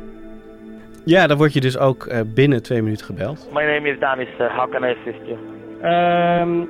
Ja, 1.06 1.28
dan 1.28 1.38
word 1.38 1.54
je 1.54 1.62
dus 1.62 1.78
ook 1.78 2.06
eh, 2.06 2.20
binnen 2.34 2.64
twee 2.64 2.82
minuten 2.82 3.06
gebeld. 3.06 3.50
My 3.54 3.64
name 3.64 3.90
is 3.90 4.00
Danis. 4.00 4.28
Uh, 4.40 4.58
how 4.58 4.72
can 4.72 4.84
I 4.84 4.96
assist 5.00 5.20
you? 5.26 5.38
Um, 6.42 6.70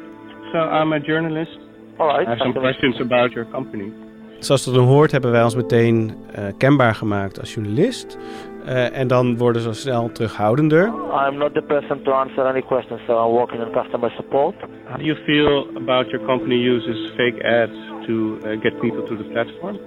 so 0.52 0.58
I'm 0.58 0.94
a 0.94 1.00
journalist. 1.00 1.63
All 1.98 2.08
right. 2.08 2.28
I 2.28 2.30
have 2.30 2.40
some 2.40 2.54
questions 2.54 3.00
about 3.00 3.32
your 3.32 3.46
company. 3.52 3.92
Zoals 4.40 4.66
dat 4.66 4.74
dan 4.74 4.86
hoort, 4.86 5.12
hebben 5.12 5.32
wij 5.32 5.44
ons 5.44 5.56
meteen 5.56 6.16
eh, 6.32 6.44
kenbaar 6.58 6.96
gemaakt 6.96 7.40
als 7.40 7.54
journalist. 7.54 8.18
Eh, 8.66 9.00
en 9.00 9.08
dan 9.08 9.38
worden 9.38 9.62
ze 9.62 9.74
snel 9.74 10.12
terughoudender. 10.12 10.86
I'm 11.28 11.38
not 11.38 11.54
the 11.54 11.62
person 11.62 12.04
to 12.04 12.12
answer 12.12 12.46
any 12.46 12.62
questions, 12.62 13.02
so 13.08 13.26
I'm 13.26 13.32
working 13.32 13.62
in 13.62 13.72
customer 13.72 14.12
support. 14.12 14.56
How 14.86 14.98
do 14.98 15.04
you 15.04 15.16
feel 15.26 15.68
about 15.76 16.10
your 16.10 16.26
company 16.26 16.56
uses 16.56 17.12
fake 17.16 17.46
ads 17.46 18.06
to 18.08 18.14
uh, 18.14 18.62
get 18.62 18.80
people 18.80 19.04
to 19.08 19.16
the 19.18 19.24
platform? 19.24 19.78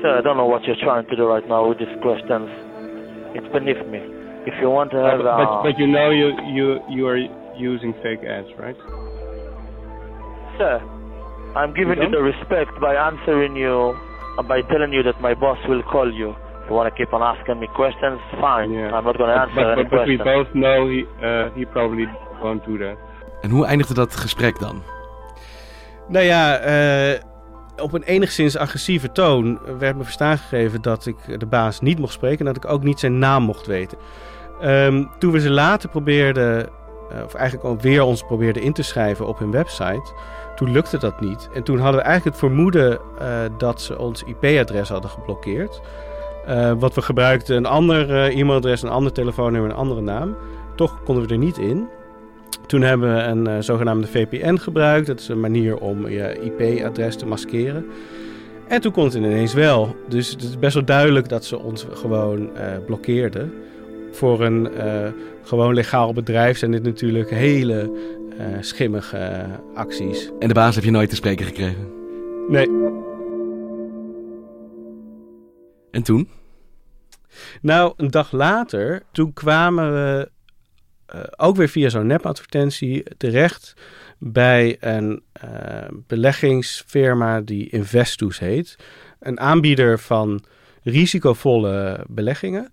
Sir, 0.00 0.18
I 0.18 0.22
don't 0.22 0.36
know 0.36 0.48
what 0.48 0.64
you're 0.64 0.82
trying 0.82 1.06
to 1.06 1.16
do 1.16 1.34
right 1.34 1.48
now 1.48 1.68
with 1.68 1.78
these 1.78 1.96
questions. 2.00 2.48
It's 3.34 3.48
beneath 3.52 3.86
me. 3.86 4.00
If 4.46 4.54
you 4.60 4.70
want 4.70 4.90
to 4.90 4.96
have, 4.96 5.18
but, 5.18 5.26
uh, 5.26 5.36
but, 5.38 5.62
but 5.62 5.78
you 5.78 5.86
know 5.86 6.10
you, 6.10 6.28
you, 6.54 6.80
you 6.88 7.06
are 7.06 7.18
using 7.56 7.92
fake 8.02 8.24
ads, 8.24 8.48
right? 8.58 8.76
Sir, 10.60 10.76
I'm 11.60 11.72
giving 11.80 11.98
you 12.02 12.10
the 12.16 12.22
respect 12.32 12.72
by 12.86 12.94
answering 13.10 13.56
you, 13.64 13.76
uh, 14.38 14.42
by 14.52 14.60
telling 14.72 14.92
you 14.96 15.02
that 15.08 15.18
my 15.20 15.34
boss 15.44 15.60
will 15.70 15.84
call 15.94 16.08
you. 16.20 16.30
If 16.60 16.66
you 16.68 16.74
want 16.78 16.88
to 16.90 16.94
keep 17.00 17.10
on 17.16 17.22
asking 17.32 17.58
me 17.62 17.68
questions, 17.82 18.18
fine. 18.46 18.70
I'm 18.94 19.04
not 19.08 19.16
going 19.20 19.32
to 19.34 19.40
answer 19.44 19.64
any 19.72 19.82
but, 19.82 19.90
but 19.90 20.06
we 20.06 20.16
questions. 20.16 20.30
both 20.32 20.50
know 20.62 20.78
he, 20.92 21.00
uh, 21.02 21.50
he 21.58 21.64
probably 21.76 22.06
won't 22.42 22.62
do 22.66 22.74
that. 22.84 22.96
En 23.40 23.50
hoe 23.50 23.66
eindigde 23.66 23.94
dat 23.94 24.16
gesprek 24.16 24.58
dan? 24.58 24.82
Nou 26.08 26.24
ja, 26.24 26.56
eh, 26.56 27.20
op 27.76 27.92
een 27.92 28.02
enigszins 28.02 28.56
agressieve 28.56 29.12
toon 29.12 29.58
werd 29.78 29.96
me 29.96 30.04
verstaan 30.04 30.38
gegeven 30.38 30.82
dat 30.82 31.06
ik 31.06 31.40
de 31.40 31.46
baas 31.46 31.80
niet 31.80 31.98
mocht 31.98 32.12
spreken 32.12 32.38
en 32.38 32.52
dat 32.52 32.64
ik 32.64 32.70
ook 32.70 32.82
niet 32.82 33.00
zijn 33.00 33.18
naam 33.18 33.42
mocht 33.42 33.66
weten. 33.66 33.98
Ehm, 34.60 35.04
toen 35.18 35.32
we 35.32 35.40
ze 35.40 35.50
later 35.50 35.88
probeerden, 35.88 36.68
of 37.24 37.34
eigenlijk 37.34 37.68
ook 37.68 37.80
weer 37.80 38.02
ons 38.02 38.22
probeerden 38.22 38.62
in 38.62 38.72
te 38.72 38.82
schrijven 38.82 39.26
op 39.26 39.38
hun 39.38 39.50
website, 39.50 40.12
toen 40.56 40.72
lukte 40.72 40.98
dat 40.98 41.20
niet. 41.20 41.48
En 41.54 41.62
toen 41.62 41.78
hadden 41.78 42.00
we 42.00 42.06
eigenlijk 42.06 42.36
het 42.36 42.46
vermoeden 42.46 42.98
eh, 43.18 43.26
dat 43.58 43.80
ze 43.80 43.98
ons 43.98 44.22
IP-adres 44.22 44.88
hadden 44.88 45.10
geblokkeerd. 45.10 45.80
Eh, 46.46 46.72
wat 46.78 46.94
we 46.94 47.02
gebruikten 47.02 47.56
een 47.56 47.66
ander 47.66 48.14
eh, 48.14 48.38
e-mailadres, 48.38 48.82
een 48.82 48.88
ander 48.88 49.12
telefoonnummer, 49.12 49.70
een 49.70 49.76
andere 49.76 50.00
naam. 50.00 50.36
Toch 50.74 51.02
konden 51.04 51.26
we 51.26 51.32
er 51.32 51.38
niet 51.38 51.58
in. 51.58 51.88
Toen 52.70 52.82
hebben 52.82 53.14
we 53.14 53.22
een 53.22 53.46
eh, 53.46 53.56
zogenaamde 53.60 54.06
VPN 54.06 54.56
gebruikt. 54.56 55.06
Dat 55.06 55.20
is 55.20 55.28
een 55.28 55.40
manier 55.40 55.76
om 55.78 56.08
je 56.08 56.40
IP-adres 56.40 57.16
te 57.16 57.26
maskeren. 57.26 57.86
En 58.68 58.80
toen 58.80 58.92
kon 58.92 59.04
het 59.04 59.14
ineens 59.14 59.54
wel. 59.54 59.96
Dus 60.08 60.30
het 60.30 60.42
is 60.42 60.58
best 60.58 60.74
wel 60.74 60.84
duidelijk 60.84 61.28
dat 61.28 61.44
ze 61.44 61.58
ons 61.58 61.86
gewoon 61.92 62.56
eh, 62.56 62.64
blokkeerden. 62.86 63.52
Voor 64.10 64.40
een 64.40 64.72
eh, 64.72 65.12
gewoon 65.42 65.74
legaal 65.74 66.12
bedrijf 66.12 66.58
zijn 66.58 66.70
dit 66.70 66.82
natuurlijk 66.82 67.30
hele 67.30 67.92
eh, 68.38 68.46
schimmige 68.60 69.46
acties. 69.74 70.30
En 70.38 70.48
de 70.48 70.54
baas 70.54 70.74
heb 70.74 70.84
je 70.84 70.90
nooit 70.90 71.10
te 71.10 71.16
spreken 71.16 71.46
gekregen? 71.46 71.88
Nee. 72.48 72.68
En 75.90 76.02
toen? 76.02 76.28
Nou, 77.62 77.92
een 77.96 78.10
dag 78.10 78.32
later, 78.32 79.02
toen 79.12 79.32
kwamen 79.32 79.92
we 79.92 80.30
eh, 81.06 81.20
ook 81.36 81.56
weer 81.56 81.68
via 81.68 81.88
zo'n 81.88 82.06
nepadvertentie 82.06 83.04
terecht 83.16 83.74
bij 84.18 84.76
een 84.80 85.22
beleggingsfirma 86.06 87.40
die 87.40 87.70
Investus 87.70 88.38
heet. 88.38 88.76
Een 89.20 89.40
aanbieder 89.40 89.98
van 89.98 90.44
risicovolle 90.82 92.04
beleggingen. 92.08 92.72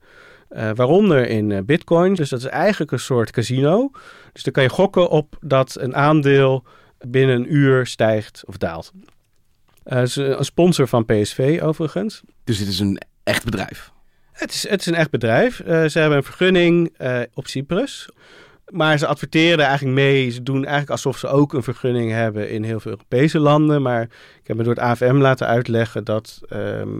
Eh, 0.50 0.70
waaronder 0.76 1.28
in 1.28 1.52
eh, 1.52 1.64
bitcoin. 1.64 2.14
Dus 2.14 2.30
dat 2.30 2.40
is 2.40 2.46
eigenlijk 2.46 2.92
een 2.92 3.00
soort 3.00 3.32
casino. 3.32 3.92
Dus 4.34 4.44
dan 4.44 4.54
kan 4.54 4.64
je 4.64 4.70
gokken 4.70 5.10
op 5.10 5.38
dat 5.40 5.78
een 5.80 5.96
aandeel 5.96 6.64
binnen 7.08 7.36
een 7.36 7.54
uur 7.54 7.86
stijgt 7.86 8.44
of 8.46 8.58
daalt. 8.58 8.92
Het 9.84 10.08
is 10.08 10.16
een 10.16 10.46
sponsor 10.46 10.88
van 10.88 11.06
PSV 11.06 11.60
overigens. 11.64 12.22
Dus 12.44 12.58
dit 12.58 12.68
is 12.68 12.80
een 12.80 13.02
echt 13.24 13.46
bedrijf? 13.46 13.92
Het 14.32 14.54
is, 14.54 14.70
het 14.70 14.80
is 14.80 14.86
een 14.86 14.96
echt 14.96 15.10
bedrijf. 15.10 15.56
Ze 15.66 16.00
hebben 16.00 16.18
een 16.18 16.24
vergunning 16.24 16.98
op 17.34 17.48
Cyprus. 17.48 18.10
Maar 18.72 18.98
ze 18.98 19.08
adverteren 19.08 19.66
eigenlijk 19.66 19.96
mee. 19.96 20.30
Ze 20.30 20.44
doen 20.44 20.62
eigenlijk 20.62 20.90
alsof 20.90 21.18
ze 21.18 21.28
ook 21.28 21.54
een 21.54 21.64
vergunning 21.64 22.12
hebben 22.12 22.50
in 22.50 22.64
heel 22.64 22.80
veel 22.80 22.92
Europese 22.92 23.40
landen. 23.40 23.82
Maar 23.82 24.02
ik 24.42 24.48
heb 24.48 24.58
me 24.58 24.64
door 24.64 24.74
het 24.74 24.84
AFM 24.84 25.16
laten 25.16 25.48
uitleggen 25.48 26.04
dat... 26.04 26.40
ehm, 26.50 27.00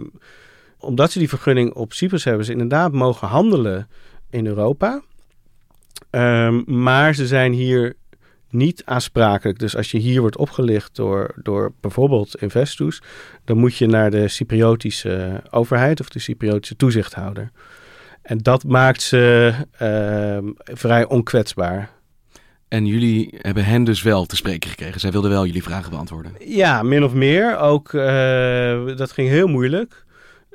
omdat 0.78 1.12
ze 1.12 1.18
die 1.18 1.28
vergunning 1.28 1.74
op 1.74 1.92
Cyprus 1.92 2.24
hebben... 2.24 2.44
ze 2.44 2.52
inderdaad 2.52 2.92
mogen 2.92 3.28
handelen 3.28 3.88
in 4.30 4.46
Europa. 4.46 5.02
Ehm, 6.10 6.62
maar 6.66 7.14
ze 7.14 7.26
zijn 7.26 7.52
hier 7.52 7.96
niet 8.50 8.82
aansprakelijk. 8.84 9.58
Dus 9.58 9.76
als 9.76 9.90
je 9.90 9.98
hier 9.98 10.20
wordt 10.20 10.36
opgelicht 10.36 10.96
door, 10.96 11.34
door 11.42 11.72
bijvoorbeeld 11.80 12.42
Investus, 12.42 13.02
dan 13.44 13.58
moet 13.58 13.76
je 13.76 13.86
naar 13.86 14.10
de 14.10 14.28
Cypriotische 14.28 15.42
overheid 15.50 16.00
of 16.00 16.08
de 16.08 16.18
Cypriotische 16.18 16.76
toezichthouder. 16.76 17.50
En 18.22 18.38
dat 18.38 18.64
maakt 18.64 19.02
ze 19.02 19.54
ehm, 19.78 20.44
vrij 20.56 21.06
onkwetsbaar. 21.06 21.90
En 22.68 22.86
jullie 22.86 23.34
hebben 23.38 23.64
hen 23.64 23.84
dus 23.84 24.02
wel 24.02 24.26
te 24.26 24.36
spreken 24.36 24.70
gekregen. 24.70 25.00
Zij 25.00 25.10
wilden 25.10 25.30
wel 25.30 25.46
jullie 25.46 25.62
vragen 25.62 25.90
beantwoorden. 25.90 26.32
Ja, 26.38 26.82
min 26.82 27.04
of 27.04 27.14
meer. 27.14 27.58
Ook 27.58 27.94
eh, 27.94 28.96
dat 28.96 29.12
ging 29.12 29.28
heel 29.28 29.46
moeilijk. 29.46 30.06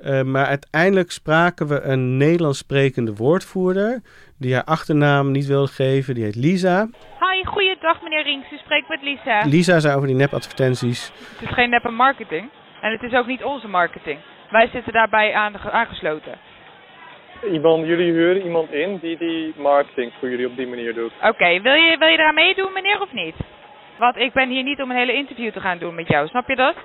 Eh, 0.03 0.22
maar 0.22 0.45
uiteindelijk 0.45 1.12
spraken 1.12 1.67
we 1.67 1.81
een 1.81 2.17
Nederlands 2.17 2.57
sprekende 2.57 3.13
woordvoerder. 3.15 4.01
die 4.39 4.53
haar 4.53 4.63
achternaam 4.63 5.31
niet 5.31 5.45
wilde 5.45 5.72
geven. 5.72 6.15
Die 6.15 6.24
heet 6.24 6.36
Lisa. 6.36 6.88
Hi, 7.19 7.45
goeiedag 7.45 8.01
meneer 8.01 8.24
Rinks. 8.24 8.51
U 8.51 8.57
spreekt 8.57 8.89
met 8.89 9.01
Lisa. 9.01 9.41
Lisa 9.45 9.79
zei 9.79 9.95
over 9.95 10.07
die 10.07 10.15
nepadvertenties. 10.15 11.12
Het 11.39 11.50
is 11.50 11.53
geen 11.53 11.69
neppe 11.69 11.89
marketing. 11.89 12.50
En 12.81 12.91
het 12.91 13.01
is 13.03 13.13
ook 13.13 13.27
niet 13.27 13.43
onze 13.43 13.67
marketing. 13.67 14.19
Wij 14.50 14.67
zitten 14.74 14.93
daarbij 14.93 15.33
aange- 15.33 15.72
aangesloten. 15.72 16.38
Iemand, 17.51 17.86
jullie 17.86 18.12
huren 18.12 18.41
iemand 18.43 18.72
in 18.72 18.98
die 19.01 19.17
die 19.17 19.53
marketing 19.57 20.12
voor 20.19 20.29
jullie 20.29 20.48
op 20.48 20.55
die 20.55 20.67
manier 20.67 20.93
doet. 20.93 21.12
Oké, 21.22 21.62
wil, 21.62 21.74
je, 21.74 21.95
wil 22.00 22.07
je 22.07 22.17
eraan 22.17 22.33
meedoen 22.33 22.74
meneer 22.74 23.01
of 23.01 23.13
niet? 23.13 23.36
Want 24.00 24.15
ik 24.17 24.33
ben 24.33 24.50
hier 24.50 24.63
niet 24.63 24.81
om 24.81 24.89
een 24.91 24.98
hele 24.98 25.13
interview 25.13 25.51
te 25.51 25.60
gaan 25.60 25.77
doen 25.77 25.95
met 25.95 26.07
jou, 26.07 26.27
snap 26.27 26.48
je 26.50 26.55
dat? 26.55 26.75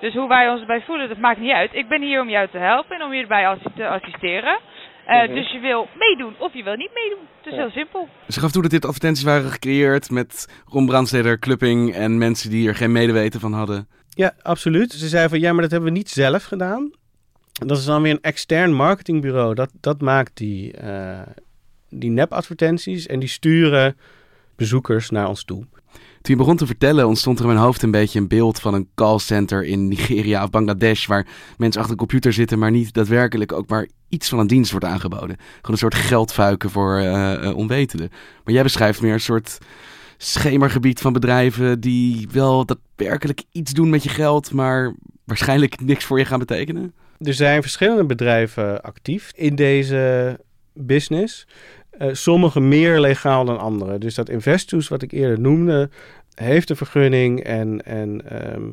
Dus 0.00 0.14
hoe 0.14 0.28
wij 0.28 0.48
ons 0.50 0.60
erbij 0.60 0.82
voelen, 0.86 1.08
dat 1.08 1.18
maakt 1.18 1.40
niet 1.40 1.52
uit. 1.52 1.74
Ik 1.74 1.88
ben 1.88 2.02
hier 2.02 2.20
om 2.20 2.28
jou 2.30 2.48
te 2.50 2.58
helpen 2.58 2.96
en 2.96 3.02
om 3.06 3.12
je 3.14 3.20
erbij 3.22 3.46
assi- 3.48 3.74
te 3.76 3.88
assisteren. 3.88 4.58
Eh, 5.06 5.22
Mhm. 5.24 5.34
Dus 5.34 5.52
je 5.52 5.58
wil 5.58 5.88
meedoen 5.98 6.34
of 6.38 6.52
je 6.54 6.62
wil 6.62 6.74
niet 6.76 6.90
meedoen. 6.94 7.24
Het 7.42 7.52
is 7.52 7.58
heel 7.58 7.70
simpel. 7.70 8.08
Ze 8.28 8.40
gaf 8.40 8.50
toe 8.50 8.62
dat 8.62 8.70
dit 8.70 8.84
advertenties 8.84 9.24
waren 9.24 9.50
gecreëerd 9.50 10.10
met 10.10 10.62
Ron 10.66 10.86
Brandsteder, 10.86 11.38
Clupping 11.38 11.94
en 11.94 12.18
mensen 12.18 12.50
die 12.50 12.68
er 12.68 12.74
geen 12.74 12.92
medeweten 12.92 13.40
van 13.40 13.52
hadden. 13.52 13.88
Ja, 14.08 14.34
absoluut. 14.42 14.92
Ze 14.92 15.08
zei 15.08 15.28
van 15.28 15.40
ja, 15.40 15.52
maar 15.52 15.62
dat 15.62 15.70
hebben 15.70 15.92
we 15.92 15.96
niet 15.96 16.08
zelf 16.08 16.44
gedaan. 16.44 16.90
Dat 17.66 17.78
is 17.78 17.84
dan 17.84 18.02
weer 18.02 18.12
een 18.12 18.22
extern 18.22 18.72
marketingbureau. 18.72 19.54
Dat, 19.54 19.70
dat 19.80 20.00
maakt 20.00 20.36
die, 20.36 20.72
eh, 20.72 21.20
die 21.88 22.10
nepadvertenties 22.10 23.06
en 23.06 23.18
die 23.18 23.28
sturen 23.28 23.96
bezoekers 24.56 25.10
naar 25.10 25.28
ons 25.28 25.44
toe. 25.44 25.64
Toen 26.22 26.34
je 26.34 26.40
begon 26.40 26.56
te 26.56 26.66
vertellen, 26.66 27.06
ontstond 27.06 27.38
er 27.38 27.44
in 27.44 27.50
mijn 27.50 27.62
hoofd 27.64 27.82
een 27.82 27.90
beetje 27.90 28.18
een 28.18 28.28
beeld 28.28 28.60
van 28.60 28.74
een 28.74 28.88
callcenter 28.94 29.64
in 29.64 29.88
Nigeria 29.88 30.42
of 30.42 30.50
Bangladesh, 30.50 31.06
waar 31.06 31.26
mensen 31.56 31.80
achter 31.80 31.90
een 31.90 32.06
computer 32.06 32.32
zitten, 32.32 32.58
maar 32.58 32.70
niet 32.70 32.92
daadwerkelijk 32.92 33.52
ook 33.52 33.68
maar 33.68 33.88
iets 34.08 34.28
van 34.28 34.38
een 34.38 34.46
dienst 34.46 34.70
wordt 34.70 34.86
aangeboden. 34.86 35.36
Gewoon 35.38 35.70
een 35.70 35.76
soort 35.76 35.94
geldvuiken 35.94 36.70
voor 36.70 36.98
eh, 36.98 37.56
onwetenden. 37.56 38.08
Maar 38.44 38.54
jij 38.54 38.62
beschrijft 38.62 39.00
meer 39.00 39.12
een 39.12 39.20
soort 39.20 39.58
schemergebied 40.16 41.00
van 41.00 41.12
bedrijven 41.12 41.80
die 41.80 42.28
wel 42.32 42.64
daadwerkelijk 42.64 43.42
iets 43.52 43.72
doen 43.72 43.90
met 43.90 44.02
je 44.02 44.08
geld, 44.08 44.52
maar 44.52 44.94
waarschijnlijk 45.24 45.80
niks 45.80 46.04
voor 46.04 46.18
je 46.18 46.24
gaan 46.24 46.38
betekenen. 46.38 46.94
Er 47.18 47.34
zijn 47.34 47.62
verschillende 47.62 48.04
bedrijven 48.04 48.80
actief 48.80 49.32
in 49.34 49.54
deze 49.54 50.38
business. 50.72 51.46
Eh, 52.00 52.08
sommige 52.12 52.60
meer 52.60 53.00
legaal 53.00 53.44
dan 53.44 53.58
andere. 53.58 53.98
Dus 53.98 54.14
dat 54.14 54.28
Investus, 54.28 54.88
wat 54.88 55.02
ik 55.02 55.12
eerder 55.12 55.40
noemde, 55.40 55.90
heeft 56.34 56.70
een 56.70 56.76
vergunning 56.76 57.42
en, 57.42 57.84
en 57.84 58.28
ehm, 58.28 58.70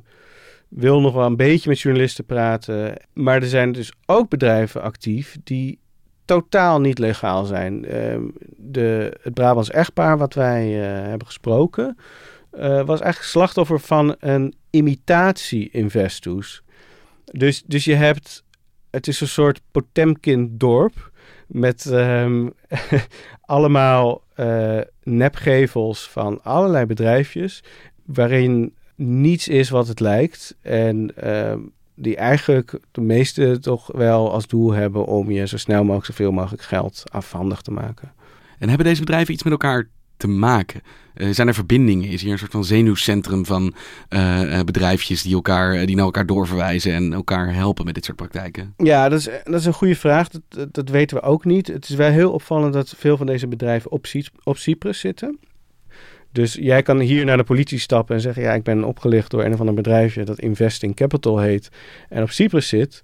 wil 0.68 1.02
nog 1.02 1.14
wel 1.14 1.26
een 1.26 1.36
beetje 1.36 1.70
met 1.70 1.80
journalisten 1.80 2.26
praten. 2.26 2.94
Maar 3.14 3.42
er 3.42 3.48
zijn 3.48 3.72
dus 3.72 3.92
ook 4.06 4.30
bedrijven 4.30 4.82
actief 4.82 5.38
die 5.44 5.80
totaal 6.26 6.80
niet 6.80 7.00
legaal 7.00 7.46
zijn. 7.46 7.86
Ehm, 7.86 8.24
de, 8.56 9.18
het 9.22 9.34
Brabants 9.34 9.72
echtpaar 9.72 10.18
wat 10.18 10.34
wij 10.34 10.66
eh, 10.66 11.08
hebben 11.10 11.28
gesproken, 11.28 11.98
eh, 12.52 12.86
was 12.86 13.00
eigenlijk 13.00 13.32
slachtoffer 13.32 13.80
van 13.80 14.16
een 14.20 14.54
imitatie-Investus. 14.70 16.64
Dus, 17.26 17.64
dus 17.66 17.86
je 17.86 17.96
hebt, 17.96 18.44
het 18.98 19.08
is 19.08 19.22
een 19.22 19.28
soort 19.28 19.62
Potemkin-dorp 19.72 21.12
met 21.48 21.86
ehm, 21.86 22.48
allemaal 23.42 24.24
eh, 24.34 24.80
nepgevels 25.04 26.10
van 26.10 26.44
allerlei 26.44 26.86
bedrijfjes, 26.86 27.64
waarin 28.06 28.74
niets 28.96 29.48
is 29.48 29.70
wat 29.70 29.88
het 29.88 30.00
lijkt. 30.00 30.56
En 30.62 31.16
ehm, 31.16 31.60
die 31.96 32.16
eigenlijk 32.16 32.80
de 32.92 33.02
meeste 33.02 33.60
toch 33.60 33.90
wel 33.92 34.32
als 34.32 34.48
doel 34.48 34.72
hebben 34.72 35.06
om 35.06 35.32
je 35.32 35.48
zo 35.48 35.58
snel 35.58 35.84
mogelijk 35.84 36.06
zoveel 36.06 36.32
mogelijk 36.32 36.64
geld 36.64 37.04
afhandig 37.12 37.62
te 37.62 37.72
maken. 37.72 38.14
En 38.60 38.68
hebben 38.68 38.88
deze 38.88 39.00
bedrijven 39.02 39.34
iets 39.34 39.44
met 39.44 39.52
elkaar 39.52 39.90
te 40.18 40.28
maken? 40.28 40.82
Eh, 41.14 41.30
zijn 41.32 41.48
er 41.48 41.54
verbindingen? 41.54 42.10
Is 42.10 42.22
hier 42.22 42.32
een 42.32 42.38
soort 42.38 42.52
van 42.52 42.66
zenuwcentrum 42.66 43.46
van 43.46 43.74
eh, 44.10 44.60
eh, 44.60 44.66
bedrijfjes 44.66 45.22
die, 45.22 45.34
elkaar, 45.34 45.86
die 45.86 45.96
naar 45.96 46.06
elkaar 46.06 46.26
doorverwijzen 46.26 46.94
en 46.94 47.14
elkaar 47.14 47.54
helpen 47.54 47.86
met 47.86 47.94
dit 47.94 48.06
soort 48.06 48.18
praktijken? 48.18 48.74
Ja, 48.78 49.10
dat 49.10 49.20
is, 49.20 49.30
dat 49.44 49.60
is 49.60 49.66
een 49.66 49.74
goede 49.74 49.96
vraag. 49.96 50.30
Dat, 50.30 50.74
dat, 50.74 50.90
weten 50.90 51.18
we 51.18 51.24
ook 51.24 51.46
niet. 51.46 51.68
Het 51.68 51.90
is 51.90 51.96
wel 51.96 52.10
heel 52.10 52.32
opvallend 52.32 52.74
dat 52.74 52.94
veel 52.98 53.18
van 53.18 53.26
deze 53.26 53.48
bedrijven 53.48 53.92
op, 53.92 54.06
op 54.44 54.58
Cyprus 54.58 55.00
zitten. 55.00 55.40
Dus 56.32 56.54
jij 56.54 56.82
kan 56.82 57.00
hier 57.00 57.26
naar 57.26 57.38
de 57.38 57.44
politie 57.44 57.80
stappen 57.80 58.16
en 58.16 58.22
zeggen: 58.22 58.44
Ja, 58.44 58.54
ik 58.54 58.64
ben 58.64 58.84
opgelicht 58.84 59.32
door 59.32 59.44
een 59.44 59.54
of 59.54 59.60
ander 59.60 59.76
bedrijfje 59.76 60.26
dat 60.26 60.40
Investing 60.40 60.96
Capital 60.96 61.40
heet 61.40 61.70
en 62.10 62.24
op 62.24 62.32
Cyprus 62.32 62.68
zit. 62.68 63.02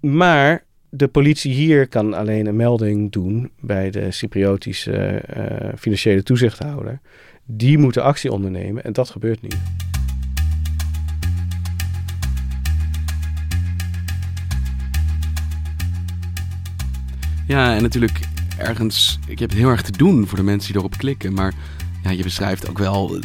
Maar 0.00 0.64
de 0.96 1.08
politie 1.08 1.52
hier 1.52 1.88
kan 1.88 2.14
alleen 2.14 2.46
een 2.46 2.56
melding 2.56 3.12
doen 3.12 3.50
bij 3.60 3.90
de 3.90 4.10
Cypriotische 4.10 4.92
eh, 4.92 5.68
financiële 5.78 6.22
toezichthouder. 6.22 7.00
Die 7.44 7.78
moeten 7.78 8.02
actie 8.02 8.32
ondernemen 8.32 8.84
en 8.84 8.92
dat 8.92 9.10
gebeurt 9.10 9.42
niet. 9.42 9.58
Ja, 17.46 17.76
en 17.76 17.82
natuurlijk 17.82 18.20
ergens, 18.58 19.18
ik 19.26 19.38
heb 19.38 19.50
het 19.50 19.58
heel 19.58 19.68
erg 19.68 19.82
te 19.82 19.92
doen 19.92 20.26
voor 20.26 20.38
de 20.38 20.44
mensen 20.44 20.72
die 20.72 20.80
erop 20.80 20.96
klikken, 20.96 21.32
maar 21.32 21.54
ja, 22.02 22.10
je 22.10 22.22
beschrijft 22.22 22.68
ook 22.68 22.78
wel, 22.78 23.16
er 23.16 23.22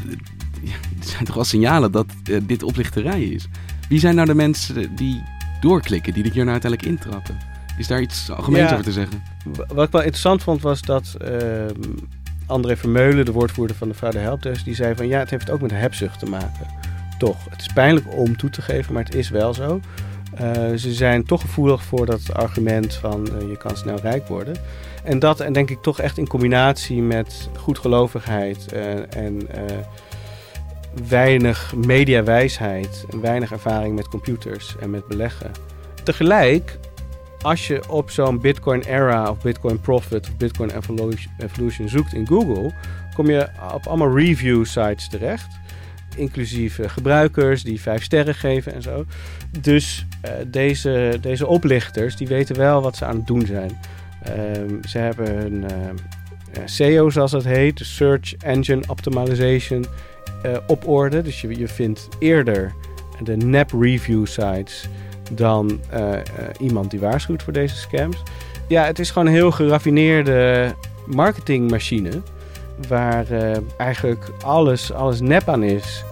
zijn 0.99 1.25
toch 1.25 1.35
wel 1.35 1.43
signalen 1.43 1.91
dat 1.91 2.07
eh, 2.23 2.37
dit 2.43 2.63
oplichterij 2.63 3.23
is. 3.23 3.47
Wie 3.89 3.99
zijn 3.99 4.15
nou 4.15 4.27
de 4.27 4.35
mensen 4.35 4.95
die 4.95 5.23
doorklikken, 5.61 6.13
die 6.13 6.23
er 6.23 6.31
hier 6.31 6.45
nou 6.45 6.61
uiteindelijk 6.61 6.91
intrappen? 6.91 7.48
Is 7.79 7.87
daar 7.87 8.01
iets 8.01 8.31
algemeens 8.31 8.69
Ja. 8.69 8.71
over 8.71 8.85
te 8.85 8.91
zeggen? 8.91 9.23
Wat 9.67 9.85
ik 9.85 9.91
wel 9.91 10.01
interessant 10.01 10.43
vond 10.43 10.61
was 10.61 10.81
dat 10.81 11.15
ehm, 11.21 11.73
André 12.45 12.77
Vermeulen, 12.77 13.25
de 13.25 13.31
woordvoerder 13.31 13.75
van 13.75 13.87
de 13.87 13.93
Fraude 13.93 14.17
Helpdesk, 14.17 14.65
die 14.65 14.75
zei 14.75 14.95
van 14.95 15.07
ja, 15.07 15.19
het 15.19 15.29
heeft 15.29 15.49
ook 15.49 15.61
met 15.61 15.71
hebzucht 15.71 16.19
te 16.19 16.25
maken. 16.25 16.67
Toch, 17.17 17.37
het 17.49 17.61
is 17.61 17.67
pijnlijk 17.73 18.05
om 18.15 18.37
toe 18.37 18.49
te 18.49 18.61
geven, 18.61 18.93
maar 18.93 19.03
het 19.03 19.15
is 19.15 19.29
wel 19.29 19.53
zo. 19.53 19.79
Eh, 20.35 20.73
ze 20.75 20.93
zijn 20.93 21.23
toch 21.23 21.41
gevoelig 21.41 21.83
voor 21.83 22.05
dat 22.05 22.33
argument 22.33 22.93
van 22.93 23.27
eh, 23.27 23.49
je 23.49 23.57
kan 23.57 23.77
snel 23.77 23.99
rijk 23.99 24.27
worden. 24.27 24.55
En 25.03 25.19
dat 25.19 25.39
en 25.39 25.53
denk 25.53 25.69
ik 25.69 25.81
toch 25.81 25.99
echt 25.99 26.17
in 26.17 26.27
combinatie 26.27 27.01
met 27.01 27.49
goedgelovigheid 27.57 28.71
eh, 28.71 29.15
en 29.15 29.47
weinig 31.07 31.73
mediawijsheid, 31.75 33.05
en 33.11 33.21
weinig 33.21 33.51
ervaring 33.51 33.95
met 33.95 34.07
computers 34.07 34.75
en 34.79 34.89
met 34.89 35.07
beleggen. 35.07 35.51
Tegelijk 36.03 36.79
als 37.41 37.67
je 37.67 37.89
op 37.89 38.09
zo'n 38.09 38.39
Bitcoin 38.39 38.81
Era 38.81 39.29
of 39.29 39.41
Bitcoin 39.41 39.79
Profit 39.79 40.27
of 40.27 40.37
Bitcoin 40.37 40.71
Evolution, 41.37 41.89
zoekt 41.89 42.13
in 42.13 42.27
Google, 42.27 42.71
kom 43.13 43.29
je 43.29 43.47
op 43.73 43.87
allemaal 43.87 44.17
review 44.17 44.65
sites 44.65 45.09
terecht. 45.09 45.47
Inclusief 46.15 46.79
eh, 46.79 46.89
gebruikers 46.89 47.63
die 47.63 47.81
vijf 47.81 48.03
sterren 48.03 48.35
geven 48.35 48.73
en 48.73 48.81
zo. 48.81 49.05
Dus 49.59 50.05
eh, 50.21 50.31
deze, 50.47 51.17
deze 51.21 51.47
oplichters 51.47 52.15
die 52.15 52.27
weten 52.27 52.55
wel 52.55 52.81
wat 52.81 52.97
ze 52.97 53.05
aan 53.05 53.15
het 53.15 53.27
doen 53.27 53.45
zijn. 53.45 53.79
Ehm, 54.23 54.83
ze 54.87 54.97
hebben 54.97 55.37
hun 55.37 55.63
eh, 55.69 55.89
eh, 55.89 56.61
SEO, 56.65 57.09
zoals 57.09 57.31
dat 57.31 57.43
heet, 57.43 57.79
Search 57.83 58.35
Engine 58.35 58.83
Optimization, 58.87 59.85
op 60.67 60.87
orde. 60.87 61.21
Dus 61.21 61.41
je, 61.41 61.57
je 61.59 61.67
vindt 61.67 62.07
eerder 62.19 62.73
de 63.23 63.37
nep 63.37 63.71
review 63.71 64.25
sites 64.25 64.89
dan 65.31 65.79
eh, 65.89 66.13
eh, 66.13 66.23
iemand 66.59 66.91
die 66.91 66.99
waarschuwt 66.99 67.43
voor 67.43 67.53
deze 67.53 67.75
scams. 67.75 68.23
Ja, 68.67 68.83
het 68.85 68.99
is 68.99 69.11
gewoon 69.11 69.27
een 69.27 69.33
heel 69.33 69.51
geraffineerde 69.51 70.75
marketingmachine. 71.05 72.21
Waar 72.87 73.31
eh, 73.31 73.57
eigenlijk 73.77 74.31
alles, 74.43 74.91
alles 74.91 75.21
nep 75.21 75.49
aan 75.49 75.63
is. 75.63 76.03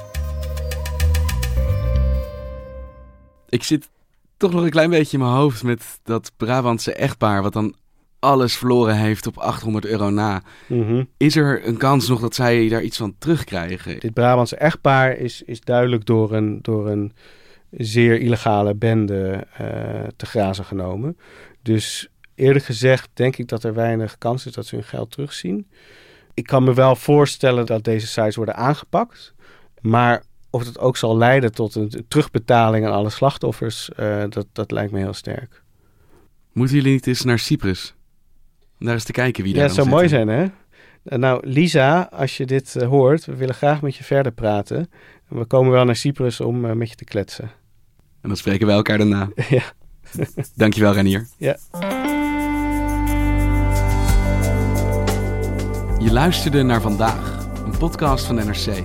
Ik 3.50 3.64
zit 3.64 3.90
toch 4.38 4.52
nog 4.52 4.64
een 4.64 4.70
klein 4.70 4.90
beetje 4.90 5.18
in 5.18 5.24
mijn 5.24 5.36
hoofd 5.36 5.64
met 5.64 6.00
dat 6.04 6.32
Brabantse 6.38 6.94
echtpaar, 6.94 7.42
wat 7.42 7.54
dan 7.54 7.76
alles 8.20 8.58
verloren 8.58 8.96
heeft 8.96 9.28
op 9.28 9.38
800 9.38 9.86
euro 9.86 10.10
na. 10.10 10.42
Mhm. 10.68 11.04
Is 11.18 11.36
er 11.36 11.68
een 11.68 11.78
kans 11.78 12.08
nog 12.08 12.20
dat 12.20 12.36
zij 12.36 12.68
daar 12.70 12.82
iets 12.82 12.98
van 12.98 13.16
terugkrijgen? 13.20 14.00
Dit 14.00 14.14
Brabantse 14.14 14.56
echtpaar 14.56 15.18
is, 15.18 15.42
is 15.46 15.62
duidelijk 15.62 16.06
door 16.06 16.34
een, 16.34 16.60
door 16.62 16.90
een 16.90 17.14
zeer 17.72 18.20
illegale 18.20 18.76
bende 18.76 19.48
eh, 19.58 20.08
te 20.16 20.26
grazen 20.26 20.66
genomen. 20.66 21.18
Dus 21.62 22.10
eerlijk 22.36 22.66
gezegd 22.66 23.10
denk 23.14 23.38
ik 23.38 23.48
dat 23.48 23.64
er 23.64 23.74
weinig 23.74 24.18
kans 24.18 24.46
is 24.46 24.52
dat 24.52 24.66
ze 24.66 24.76
hun 24.76 24.84
geld 24.84 25.12
terugzien. 25.12 25.68
ik 26.34 26.46
kan 26.46 26.64
me 26.64 26.74
wel 26.74 26.96
voorstellen 26.96 27.66
dat 27.66 27.84
deze 27.84 28.08
sites 28.08 28.36
worden 28.36 28.56
aangepakt. 28.56 29.34
Maar 29.82 30.24
of 30.50 30.66
het 30.66 30.80
ook 30.80 30.98
zal 30.98 31.18
leiden 31.18 31.52
tot 31.52 31.76
een 31.76 32.06
terugbetaling 32.08 32.86
aan 32.86 32.92
alle 32.92 33.10
slachtoffers, 33.10 33.90
uh, 34.00 34.24
dat, 34.30 34.48
dat 34.52 34.72
lijkt 34.72 34.92
me 34.92 35.00
heel 35.00 35.14
sterk. 35.14 35.64
Moeten 36.52 36.76
jullie 36.76 36.92
niet 36.92 37.08
eens 37.08 37.24
naar 37.24 37.40
Cyprus? 37.40 37.96
Daar 38.80 38.94
eens 38.94 39.04
te 39.04 39.12
kijken 39.12 39.44
wie 39.44 39.54
daar 39.54 39.62
Ja, 39.62 39.68
het 39.68 39.78
zou 39.78 39.90
mooi 39.90 40.08
zijn, 40.08 40.28
hè? 40.28 40.46
Nou, 41.16 41.48
Lisa, 41.48 42.10
als 42.12 42.38
je 42.38 42.46
dit 42.46 42.76
uh, 42.78 42.88
hoort, 42.88 43.26
we 43.26 43.36
willen 43.36 43.56
graag 43.56 43.82
met 43.82 43.96
je 43.96 44.04
verder 44.04 44.32
praten. 44.32 44.90
We 45.28 45.46
komen 45.46 45.72
wel 45.72 45.86
naar 45.86 45.96
Cyprus 45.96 46.40
om 46.40 46.66
uh, 46.66 46.72
met 46.72 46.90
je 46.90 46.96
te 46.96 47.04
kletsen. 47.04 47.52
En 48.22 48.30
dan 48.30 48.38
spreken 48.38 48.68
wij 48.68 48.76
elkaar 48.76 48.98
daarna. 48.98 49.30
ja. 49.50 49.64
Dankjewel, 50.56 50.94
Renier. 50.94 51.28
Ja. 51.38 51.58
Je 56.00 56.12
luisterde 56.12 56.64
naar 56.64 56.82
vandaag, 56.82 57.48
een 57.66 57.78
podcast 57.78 58.26
van 58.26 58.36
NRC. 58.36 58.84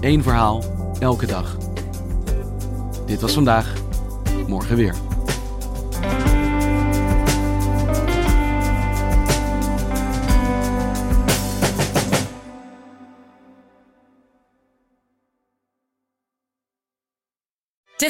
Eén 0.00 0.22
verhaal, 0.22 0.64
elke 1.00 1.26
dag. 1.26 1.56
Dit 3.06 3.20
was 3.20 3.32
vandaag, 3.32 3.74
morgen 4.46 4.76
weer. 4.76 5.07